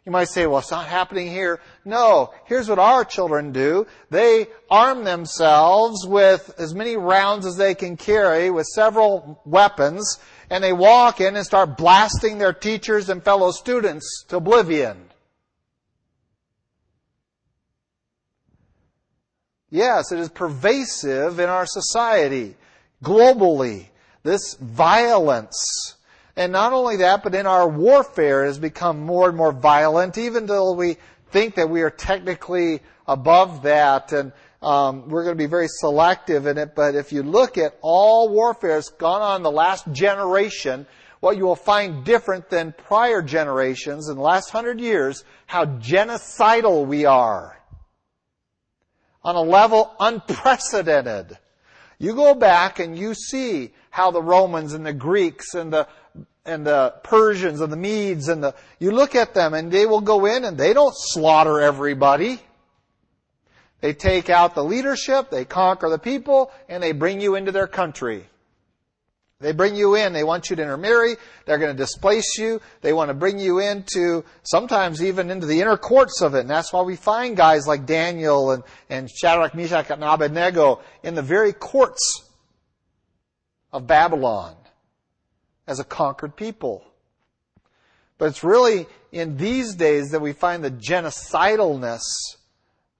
[0.06, 1.60] You might say, well, it's not happening here.
[1.86, 3.86] No, here's what our children do.
[4.10, 10.20] They arm themselves with as many rounds as they can carry with several weapons,
[10.50, 15.11] and they walk in and start blasting their teachers and fellow students to oblivion.
[19.72, 22.56] Yes, it is pervasive in our society,
[23.02, 23.88] globally.
[24.22, 25.96] This violence.
[26.36, 30.46] And not only that, but in our warfare has become more and more violent, even
[30.46, 30.98] though we
[31.32, 36.46] think that we are technically above that and um, we're going to be very selective
[36.46, 36.76] in it.
[36.76, 40.86] But if you look at all warfare that's gone on in the last generation,
[41.20, 46.86] what you will find different than prior generations in the last hundred years, how genocidal
[46.86, 47.61] we are
[49.24, 51.38] on a level unprecedented.
[51.98, 55.88] You go back and you see how the Romans and the Greeks and the
[56.44, 60.02] and the Persians and the Medes and the you look at them and they will
[60.02, 62.40] go in and they don't slaughter everybody.
[63.82, 67.68] They take out the leadership, they conquer the people, and they bring you into their
[67.68, 68.28] country.
[69.42, 70.14] They bring you in.
[70.14, 71.16] They want you to intermarry.
[71.46, 72.62] They're going to displace you.
[72.82, 76.42] They want to bring you into, sometimes even into the inner courts of it.
[76.42, 81.16] And that's why we find guys like Daniel and, and Shadrach, Meshach, and Abednego in
[81.16, 82.24] the very courts
[83.74, 84.56] of Babylon
[85.68, 86.86] as a conquered people.
[88.18, 92.02] But it's really in these days that we find the genocidalness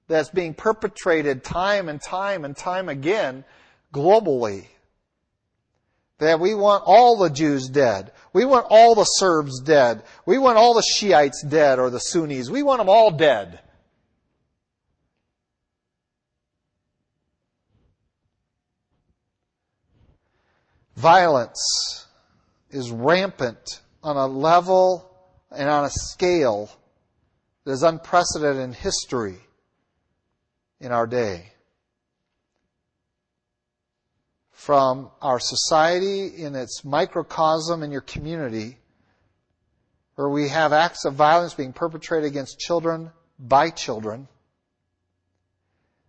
[0.08, 3.44] that's being perpetrated time and time and time again
[3.94, 4.66] globally
[6.18, 8.12] that we want all the Jews dead.
[8.32, 10.02] We want all the Serbs dead.
[10.24, 12.48] We want all the Shiites dead or the Sunnis.
[12.48, 13.60] We want them all dead.
[20.96, 22.06] Violence
[22.70, 25.10] is rampant on a level
[25.50, 26.70] and on a scale
[27.64, 29.38] that is unprecedented in history
[30.80, 31.52] in our day.
[34.64, 38.78] From our society in its microcosm in your community,
[40.14, 44.28] where we have acts of violence being perpetrated against children by children,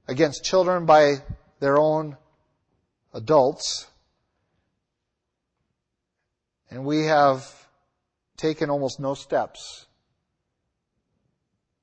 [0.07, 1.15] against children by
[1.61, 2.15] their own
[3.15, 3.87] adults.
[6.69, 7.51] And we have
[8.37, 9.87] taken almost no steps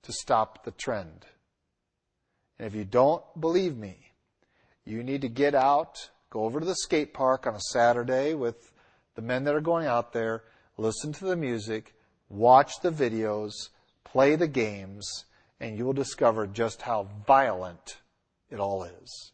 [0.05, 1.27] to stop the trend.
[2.61, 3.97] And if you don't believe me,
[4.85, 8.73] you need to get out Go over to the skate park on a Saturday with
[9.17, 10.45] the men that are going out there,
[10.77, 11.93] listen to the music,
[12.29, 13.53] watch the videos,
[14.05, 15.25] play the games,
[15.59, 17.99] and you will discover just how violent
[18.49, 19.33] it all is.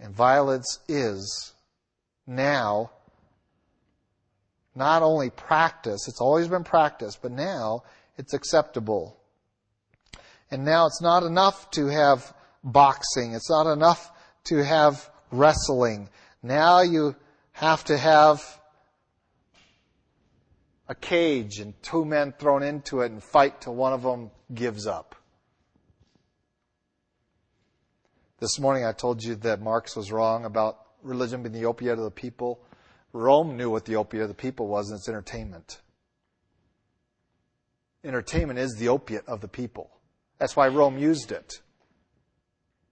[0.00, 1.54] And violence is
[2.26, 2.90] now
[4.74, 7.84] not only practice, it's always been practice, but now
[8.18, 9.21] it's acceptable.
[10.52, 13.32] And now it's not enough to have boxing.
[13.32, 14.12] It's not enough
[14.44, 16.10] to have wrestling.
[16.42, 17.16] Now you
[17.52, 18.60] have to have
[20.88, 24.86] a cage and two men thrown into it and fight till one of them gives
[24.86, 25.14] up.
[28.38, 32.04] This morning I told you that Marx was wrong about religion being the opiate of
[32.04, 32.60] the people.
[33.14, 35.80] Rome knew what the opiate of the people was, and it's entertainment.
[38.04, 39.91] Entertainment is the opiate of the people.
[40.42, 41.60] That's why Rome used it.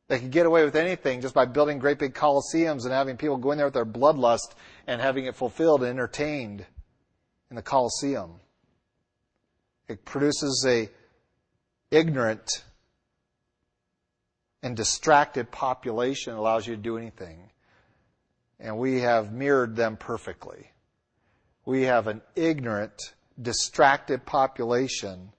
[0.06, 3.38] They could get away with anything just by building great big coliseums and having people
[3.38, 4.52] go in there with their bloodlust
[4.86, 6.64] and having it fulfilled and entertained
[7.50, 8.38] in the coliseum.
[9.88, 10.90] It produces a
[11.90, 12.48] ignorant
[14.62, 17.50] and distracted population allows you to do anything.
[18.60, 20.70] And we have mirrored them perfectly.
[21.64, 25.32] We have an ignorant, distracted population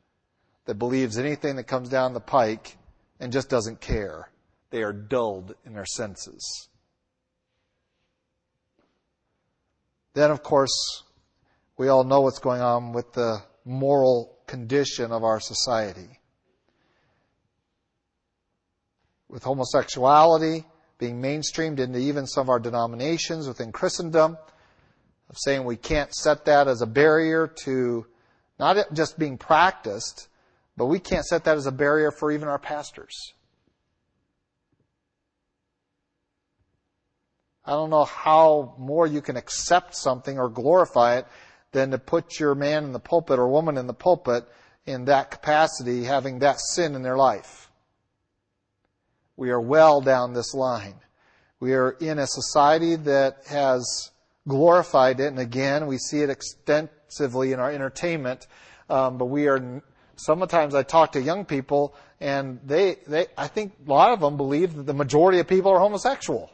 [0.66, 2.78] that believes anything that comes down the pike
[3.20, 4.30] and just doesn't care.
[4.70, 6.70] They are dulled in their senses.
[10.14, 11.04] Then, of course,
[11.78, 16.20] we all know what's going on with the moral condition of our society.
[19.30, 20.66] With homosexuality
[20.98, 24.38] being mainstreamed into even some of our denominations within Christendom,
[25.32, 28.06] of saying we can't set that as a barrier to
[28.60, 30.28] not just being practiced,
[30.82, 33.36] but we can't set that as a barrier for even our pastors.
[37.64, 41.28] I don't know how more you can accept something or glorify it
[41.72, 44.44] than to put your man in the pulpit or woman in the pulpit
[44.88, 47.70] in that capacity, having that sin in their life.
[49.38, 50.96] We are well down this line.
[51.60, 54.10] We are in a society that has
[54.48, 58.48] glorified it, and again, we see it extensively in our entertainment.
[58.90, 59.84] Um, but we are.
[60.22, 64.38] Sometimes I talk to young people, and they, they, I think a lot of them
[64.38, 66.52] believe that the majority of people are homosexual.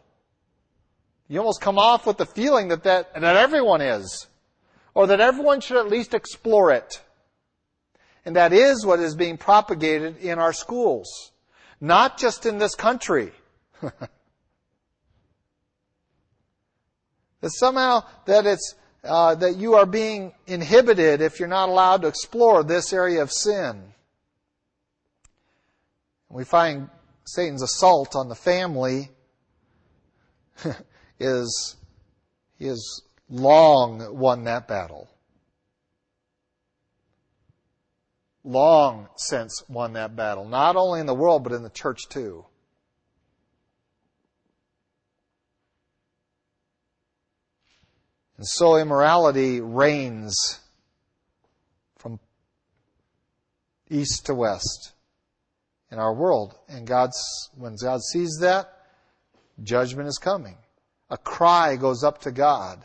[1.28, 4.28] You almost come off with the feeling that, that, that everyone is.
[4.94, 7.02] Or that everyone should at least explore it.
[8.24, 11.34] And that is what is being propagated in our schools.
[11.82, 13.34] Not just in this country.
[13.82, 13.92] that
[17.42, 18.76] somehow that it's,
[19.08, 23.32] uh, that you are being inhibited if you're not allowed to explore this area of
[23.32, 23.94] sin.
[26.30, 26.90] We find
[27.26, 29.12] Satan's assault on the family
[31.20, 31.76] is,
[32.58, 35.08] he has long won that battle.
[38.44, 42.46] Long since won that battle, not only in the world, but in the church too.
[48.38, 50.60] And so immorality reigns
[51.98, 52.20] from
[53.90, 54.94] east to west
[55.92, 56.56] in our world.
[56.68, 57.18] And God's,
[57.56, 58.72] when God sees that,
[59.64, 60.58] judgment is coming
[61.10, 62.84] a cry goes up to God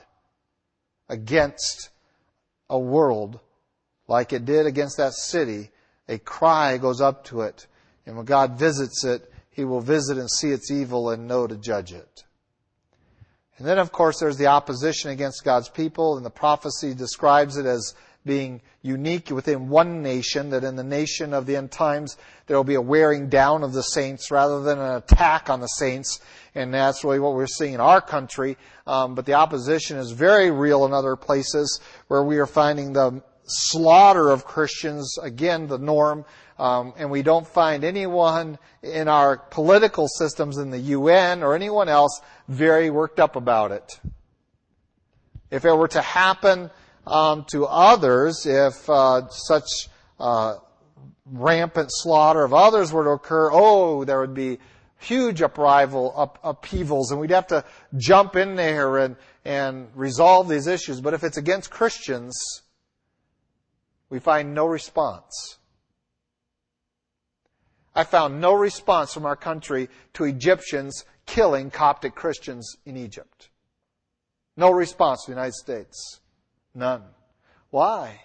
[1.09, 1.91] against
[2.71, 3.41] a world
[4.09, 5.71] like it did against that city.
[6.09, 7.67] A cry goes up to it.
[8.07, 11.57] And when God visits it, He will visit and see its evil and know to
[11.57, 12.25] judge it.
[13.59, 17.67] And then, of course, there's the opposition against God's people, and the prophecy describes it
[17.67, 17.95] as
[18.25, 22.65] being unique within one nation, that in the nation of the end times there will
[22.65, 26.21] be a wearing down of the saints rather than an attack on the saints.
[26.55, 28.57] And that's really what we're seeing in our country.
[28.87, 33.23] Um, but the opposition is very real in other places where we are finding the
[33.45, 36.25] slaughter of Christians, again, the norm.
[36.59, 41.89] Um, and we don't find anyone in our political systems in the UN or anyone
[41.89, 44.01] else very worked up about it.
[45.51, 46.71] If it were to happen
[47.07, 49.89] um, to others, if uh, such
[50.21, 50.57] uh,
[51.27, 54.59] rampant slaughter of others were to occur, oh, there would be
[54.99, 57.65] huge uprival, up, upheavals, and we'd have to
[57.97, 61.01] jump in there and, and resolve these issues.
[61.01, 62.35] But if it's against Christians,
[64.09, 65.59] we find no response.
[67.95, 73.51] I found no response from our country to Egyptians killing Coptic Christians in Egypt.
[74.57, 76.21] No response from the United States.
[76.75, 77.03] None.
[77.71, 78.21] Why?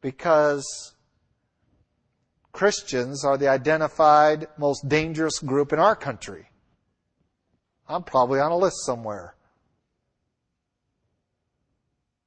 [0.00, 0.94] Because
[2.52, 6.48] Christians are the identified most dangerous group in our country.
[7.88, 9.34] I'm probably on a list somewhere.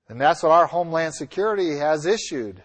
[0.09, 2.63] And that's what our Homeland Security has issued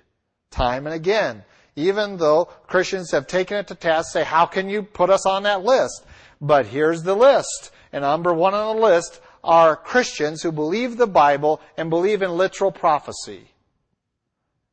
[0.50, 1.44] time and again.
[1.74, 5.44] Even though Christians have taken it to task, say, how can you put us on
[5.44, 6.04] that list?
[6.40, 7.70] But here's the list.
[7.92, 12.36] And number one on the list are Christians who believe the Bible and believe in
[12.36, 13.48] literal prophecy.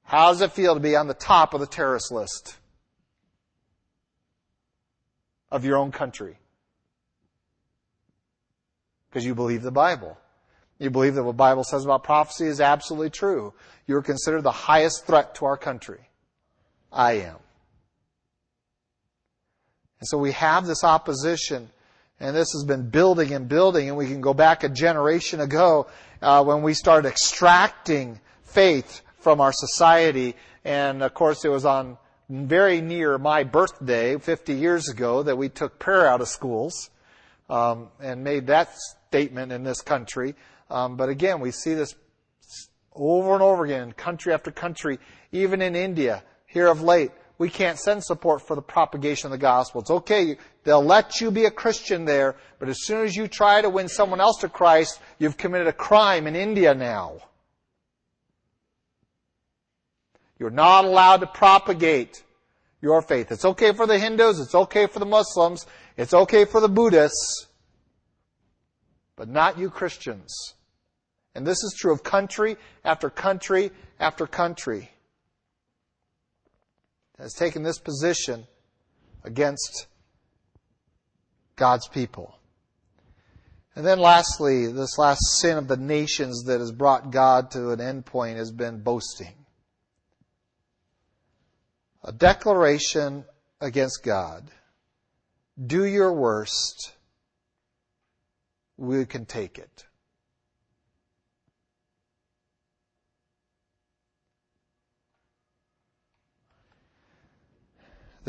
[0.04, 2.58] How does it feel to be on the top of the terrorist list
[5.52, 6.38] of your own country?
[9.10, 10.18] Because you believe the Bible.
[10.80, 13.54] You believe that what the Bible says about prophecy is absolutely true.
[13.86, 16.09] You're considered the highest threat to our country.
[16.92, 17.36] I am.
[20.00, 21.70] And so we have this opposition
[22.20, 25.88] and this has been building and building, and we can go back a generation ago
[26.22, 30.36] uh, when we started extracting faith from our society.
[30.66, 31.98] And of course, it was on
[32.30, 36.90] very near my birthday, 50 years ago, that we took prayer out of schools
[37.50, 38.76] um, and made that
[39.08, 40.36] statement in this country.
[40.70, 41.96] Um, but again, we see this
[42.94, 45.00] over and over again, country after country,
[45.32, 49.38] even in India, here of late we can't send support for the propagation of the
[49.38, 49.80] gospel.
[49.82, 53.62] It's okay, they'll let you be a Christian there, but as soon as you try
[53.62, 57.22] to win someone else to Christ, you've committed a crime in India now.
[60.38, 62.24] You're not allowed to propagate.
[62.82, 63.30] your faith.
[63.30, 65.66] It's okay for the Hindus, it's okay for the Muslims,
[65.98, 67.48] it's okay for the Buddhists,
[69.18, 70.54] but not you Christians.
[71.36, 74.92] And this is true of country after country after country
[77.20, 78.48] has taken this position
[79.24, 79.88] against
[81.56, 82.40] God's people.
[83.76, 87.82] And then lastly, this last sin of the nations that has brought God to an
[87.82, 89.46] end point has been boasting.
[92.04, 93.26] A declaration
[93.62, 94.50] against God.
[95.64, 96.94] Do your worst.
[98.78, 99.86] We can take it.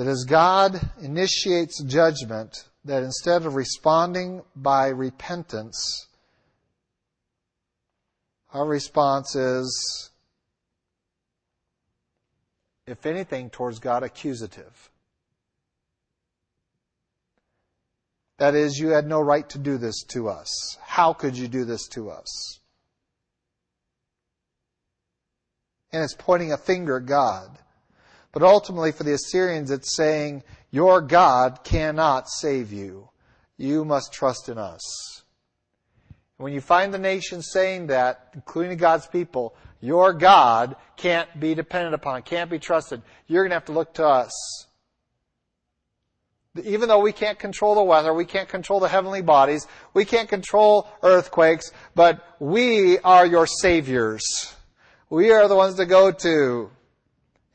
[0.01, 6.07] That as God initiates judgment, that instead of responding by repentance,
[8.55, 10.11] our response is,
[12.86, 14.88] if anything, towards God, accusative.
[18.38, 20.78] That is, you had no right to do this to us.
[20.80, 22.61] How could you do this to us?
[25.92, 27.59] And it's pointing a finger at God.
[28.33, 33.11] But ultimately, for the Assyrians, it's saying, Your God cannot save you.
[33.57, 34.81] You must trust in us.
[36.37, 41.93] When you find the nation saying that, including God's people, your God can't be depended
[41.93, 44.66] upon, can't be trusted, you're going to have to look to us.
[46.64, 50.28] Even though we can't control the weather, we can't control the heavenly bodies, we can't
[50.28, 54.24] control earthquakes, but we are your saviors.
[55.11, 56.70] We are the ones to go to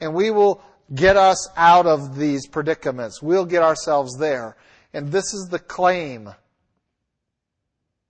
[0.06, 3.22] and we will get us out of these predicaments.
[3.22, 4.56] We'll get ourselves there.
[4.94, 6.34] And this is the claim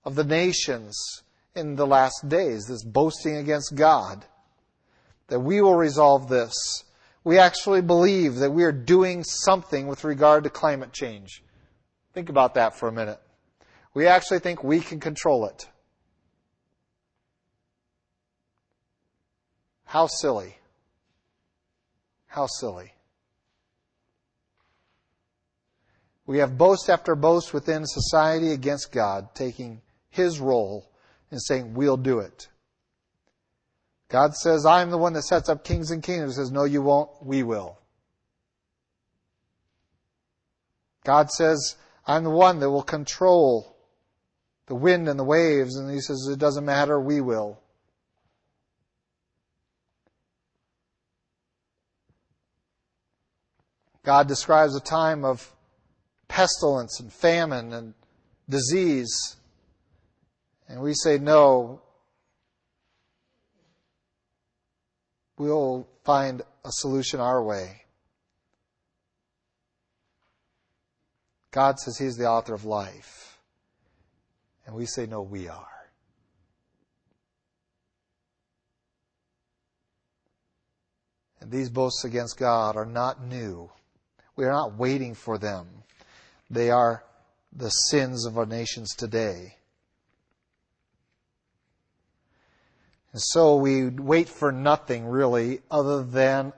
[0.04, 1.24] of the nations
[1.56, 4.26] in the last days, this boasting against God,
[5.28, 6.54] that we will resolve this.
[7.24, 11.44] We actually believe that we are doing something with regard to climate change.
[12.14, 13.20] Think about that for a minute.
[13.94, 15.68] We actually think we can control it.
[19.86, 20.58] How silly.
[22.36, 22.92] How silly.
[26.26, 30.92] We have boast after boast within society against God, taking His role
[31.32, 32.50] and saying, We'll do it.
[34.10, 36.36] God says, I'm the one that sets up kings and kingdoms.
[36.36, 37.10] He says, No, you won't.
[37.22, 37.78] We will.
[41.06, 43.78] God says, I'm the one that will control
[44.66, 45.78] the wind and the waves.
[45.78, 47.00] And He says, It doesn't matter.
[47.00, 47.62] We will.
[54.06, 55.52] God describes a time of
[56.28, 57.96] pestilence and famine and
[58.48, 59.36] disease.
[60.70, 61.82] And we say, no,
[65.40, 67.82] we'll find a solution our way.
[71.50, 73.40] God says He's the author of life.
[74.68, 75.68] And we say, no, we are.
[81.42, 83.72] And these boasts against God are not new.
[84.36, 85.68] We are not waiting for them.
[86.50, 87.04] They are
[87.56, 89.56] the sins of our nations today.
[93.14, 96.52] And so we wait for nothing really other than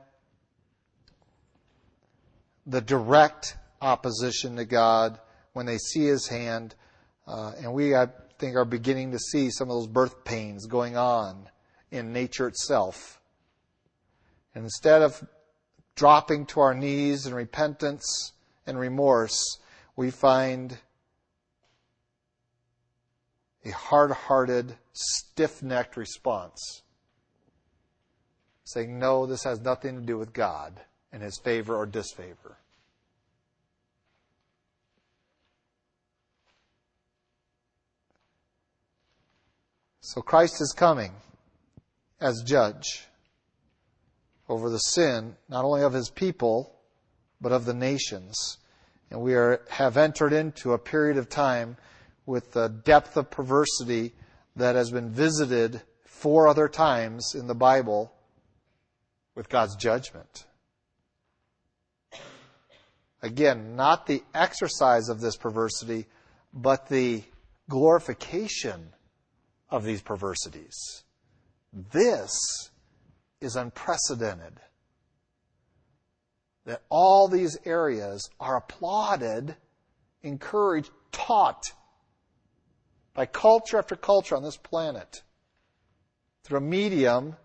[2.65, 5.19] the direct opposition to God
[5.53, 6.73] when they see His hand.
[7.27, 8.07] Uh, and we, I
[8.39, 11.47] think, are beginning to see some of those birth pains going on
[11.91, 13.21] in nature itself.
[14.55, 15.23] And instead of
[15.97, 18.31] dropping to our knees in repentance
[18.65, 19.57] and remorse,
[19.95, 20.77] we find
[23.65, 26.83] a hard hearted, stiff necked response.
[28.63, 30.79] Saying, no, this has nothing to do with God
[31.11, 32.57] and His favor or disfavor.
[40.01, 41.11] So Christ is coming
[42.21, 43.07] as judge
[44.49, 46.79] over the sin, not only of his people,
[47.41, 48.57] but of the nations.
[49.11, 51.77] And we are, have entered into a period of time
[52.25, 54.13] with the depth of perversity
[54.55, 58.13] that has been visited four other times in the Bible
[59.35, 60.45] with God's judgment.
[63.21, 66.07] Again, not the exercise of this perversity,
[66.53, 67.23] but the
[67.69, 68.93] glorification
[69.69, 71.03] of these perversities.
[71.73, 72.31] This
[73.41, 74.59] is unprecedented.
[76.65, 79.55] That all these areas are applauded,
[80.21, 81.71] encouraged, taught
[83.13, 85.23] by culture after culture on this planet
[86.43, 87.35] through a medium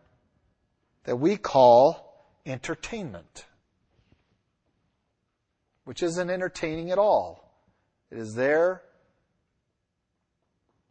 [1.04, 3.46] that we call entertainment.
[5.84, 7.52] which isn't entertaining at all.
[8.10, 8.82] It is there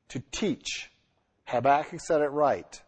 [0.10, 0.91] to teach.
[1.45, 2.82] Habakkuk said it right.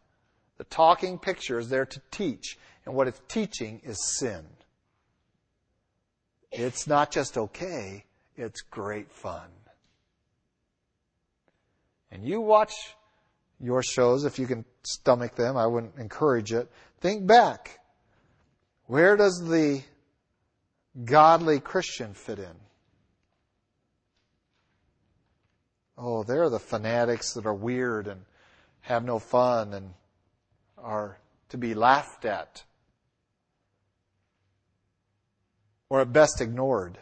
[0.64, 4.45] The talking picture is there to teach, and what it's teaching is sin.
[6.53, 8.05] It's not just okay,
[8.38, 9.49] it's great fun.
[12.11, 12.72] And you watch
[13.59, 15.57] your shows if you can stomach them.
[15.57, 16.72] I wouldn't encourage it.
[17.01, 17.82] Think back.
[18.86, 19.82] Where does the
[21.03, 22.55] godly Christian fit in?
[25.97, 28.22] Oh, they're the fanatics that are weird and
[28.80, 29.93] have no fun and
[30.84, 31.18] are
[31.50, 32.64] to be laughed at.
[35.90, 36.98] Or at best ignored.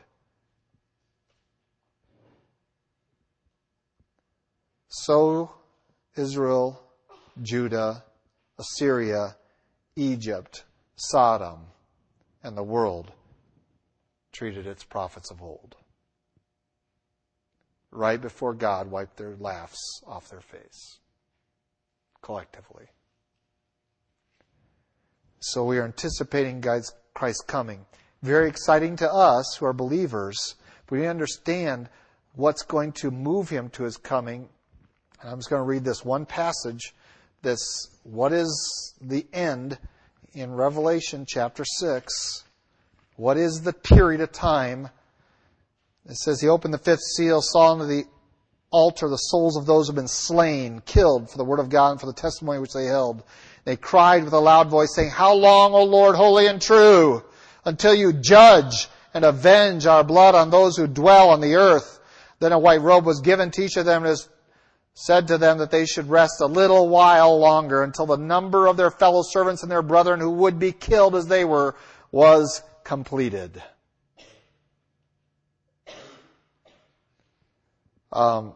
[4.88, 5.52] So
[6.16, 6.82] Israel,
[7.42, 8.04] Judah,
[8.60, 9.38] Assyria,
[9.96, 10.66] Egypt,
[10.96, 11.68] Sodom,
[12.44, 13.12] and the world
[14.32, 15.76] treated its prophets of old.
[17.92, 21.00] Right before God wiped their laughs off their face,
[22.22, 22.88] collectively.
[25.44, 27.84] So we are anticipating God's Christ's coming.
[28.22, 30.54] Very exciting to us who are believers.
[30.86, 31.90] but We understand
[32.36, 34.48] what's going to move him to his coming.
[35.20, 36.94] And I'm just going to read this one passage.
[37.42, 37.60] This,
[38.04, 39.80] what is the end
[40.34, 42.44] in Revelation chapter 6?
[43.16, 44.90] What is the period of time?
[46.08, 48.04] It says, He opened the fifth seal, saw into the
[48.70, 51.94] altar the souls of those who have been slain, killed for the word of God
[51.94, 53.24] and for the testimony which they held.
[53.64, 57.24] They cried with a loud voice, saying, How long, O Lord, holy and true,
[57.64, 62.00] until you judge and avenge our blood on those who dwell on the earth?
[62.40, 64.18] Then a white robe was given to each of them, and
[64.94, 68.78] said to them that they should rest a little while longer until the number of
[68.78, 71.76] their fellow servants and their brethren who would be killed as they were
[72.12, 73.62] was completed.
[78.12, 78.54] Um,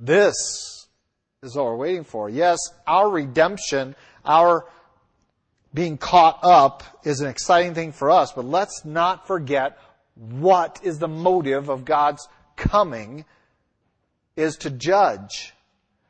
[0.00, 0.73] this
[1.44, 2.28] is what we're waiting for.
[2.28, 4.66] Yes, our redemption, our
[5.72, 9.78] being caught up is an exciting thing for us, but let's not forget
[10.14, 13.24] what is the motive of God's coming
[14.36, 15.52] is to judge,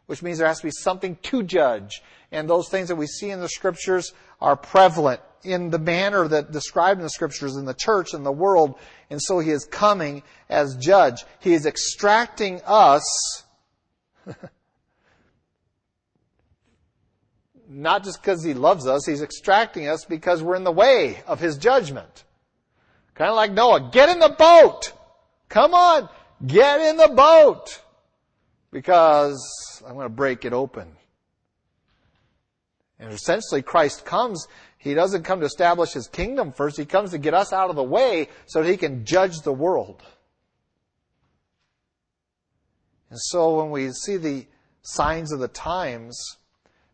[0.06, 2.02] which means there has to be something to judge.
[2.30, 6.52] And those things that we see in the scriptures are prevalent in the manner that
[6.52, 8.76] described in the scriptures in the church and the world.
[9.10, 11.24] And so he is coming as judge.
[11.40, 13.44] He is extracting us,
[17.74, 21.40] not just because he loves us, he's extracting us because we're in the way of
[21.40, 22.24] his judgment.
[23.14, 24.92] Kind of like Noah, get in the boat!
[25.48, 26.08] Come on,
[26.46, 27.80] get in the boat!
[28.70, 30.96] Because I'm going to break it open.
[32.98, 34.46] And essentially Christ comes
[34.84, 36.76] he doesn't come to establish his kingdom first.
[36.76, 39.52] He comes to get us out of the way so that he can judge the
[39.52, 40.02] world.
[43.08, 44.44] And so when we see the
[44.82, 46.36] signs of the times,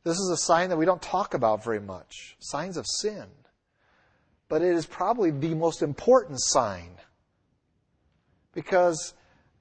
[0.02, 2.36] this is a sign that we don't talk about very much.
[2.40, 3.26] Signs of sin.
[4.48, 6.90] But it is probably the most important sign.
[8.52, 9.14] Because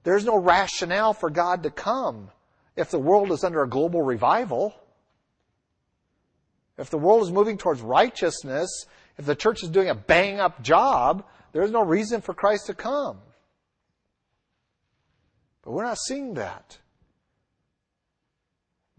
[0.03, 2.29] there's no rationale for God to come
[2.75, 4.73] if the world is under a global revival.
[6.77, 8.85] If the world is moving towards righteousness,
[9.17, 12.73] if the church is doing a bang up job, there's no reason for Christ to
[12.73, 13.19] come.
[15.61, 16.77] But we're not seeing that.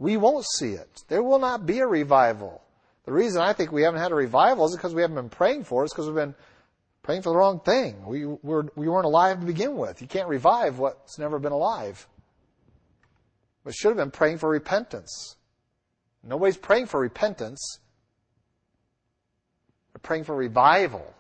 [0.00, 1.04] We won't see it.
[1.08, 2.62] There will not be a revival.
[3.04, 5.64] The reason I think we haven't had a revival is because we haven't been praying
[5.64, 5.84] for it.
[5.84, 6.34] It's because we've been
[7.02, 8.06] praying for the wrong thing.
[8.06, 10.00] We, we're, we weren't alive to begin with.
[10.00, 12.08] You can't revive what's never been alive.
[13.64, 15.36] We should have been praying for repentance.
[16.24, 17.80] Nobody's praying for repentance.
[19.92, 21.12] They're praying for revival.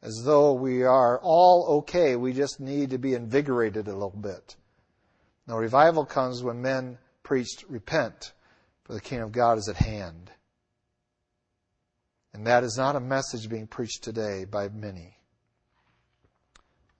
[0.00, 4.54] As though we are all okay, we just need to be invigorated a little bit.
[5.46, 8.32] Now, revival comes when men preached, Repent,
[8.84, 10.30] for the kingdom of God is at hand.
[12.32, 15.18] And that is not a message being preached today by many.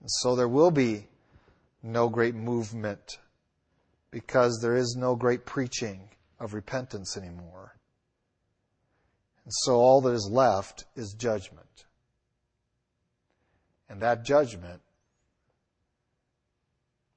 [0.01, 1.09] And so there will be
[1.83, 3.19] no great movement
[4.11, 7.77] because there is no great preaching of repentance anymore.
[9.45, 11.87] And so all that is left is judgment.
[13.89, 14.83] And that judgment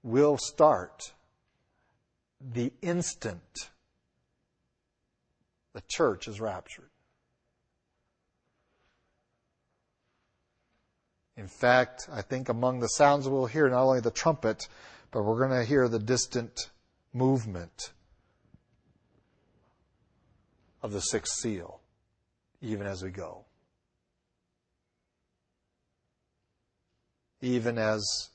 [0.02, 1.14] will start
[2.42, 3.70] the instant
[5.74, 6.90] the church is raptured.
[11.36, 14.68] In fact, I think among the sounds we'll hear not only the trumpet,
[15.12, 16.72] but we're going to hear the distant
[17.14, 17.92] movement
[20.82, 21.80] of the sixth seal,
[22.62, 23.46] even as we go.
[27.40, 28.30] Even as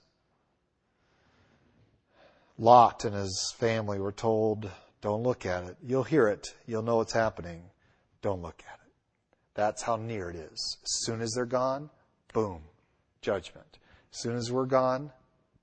[2.59, 5.77] Lot and his family were told, don't look at it.
[5.83, 6.55] You'll hear it.
[6.67, 7.63] You'll know what's happening.
[8.21, 8.93] Don't look at it.
[9.55, 10.79] That's how near it is.
[10.83, 11.91] As soon as they're gone,
[12.33, 12.63] boom,
[13.21, 13.79] judgment.
[14.13, 15.11] As soon as we're gone,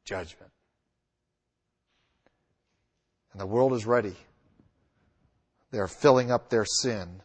[0.04, 0.52] judgment.
[3.32, 4.16] And the world is ready.
[5.72, 7.22] They're filling up their sin.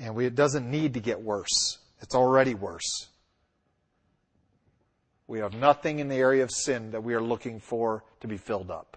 [0.00, 1.78] And we, it doesn't need to get worse.
[2.00, 3.08] It's already worse.
[5.26, 8.36] We have nothing in the area of sin that we are looking for to be
[8.36, 8.96] filled up.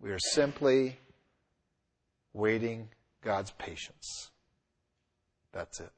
[0.00, 0.98] We are simply
[2.32, 2.88] waiting
[3.22, 4.30] God's patience.
[5.52, 5.92] That's it.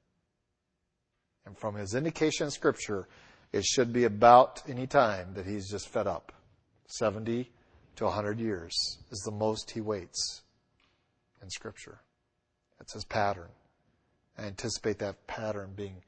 [1.46, 3.08] And from his indication in Scripture,
[3.52, 6.32] it should be about any time that he's just fed up.
[6.88, 7.50] 70
[7.96, 10.42] to 100 years is the most he waits
[11.42, 12.00] in Scripture.
[12.78, 13.50] That's his pattern.
[14.36, 16.02] I anticipate that pattern being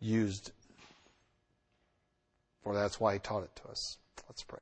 [0.00, 0.52] used,
[2.66, 3.98] for that's why he taught it to us.
[4.28, 4.54] Let's pray.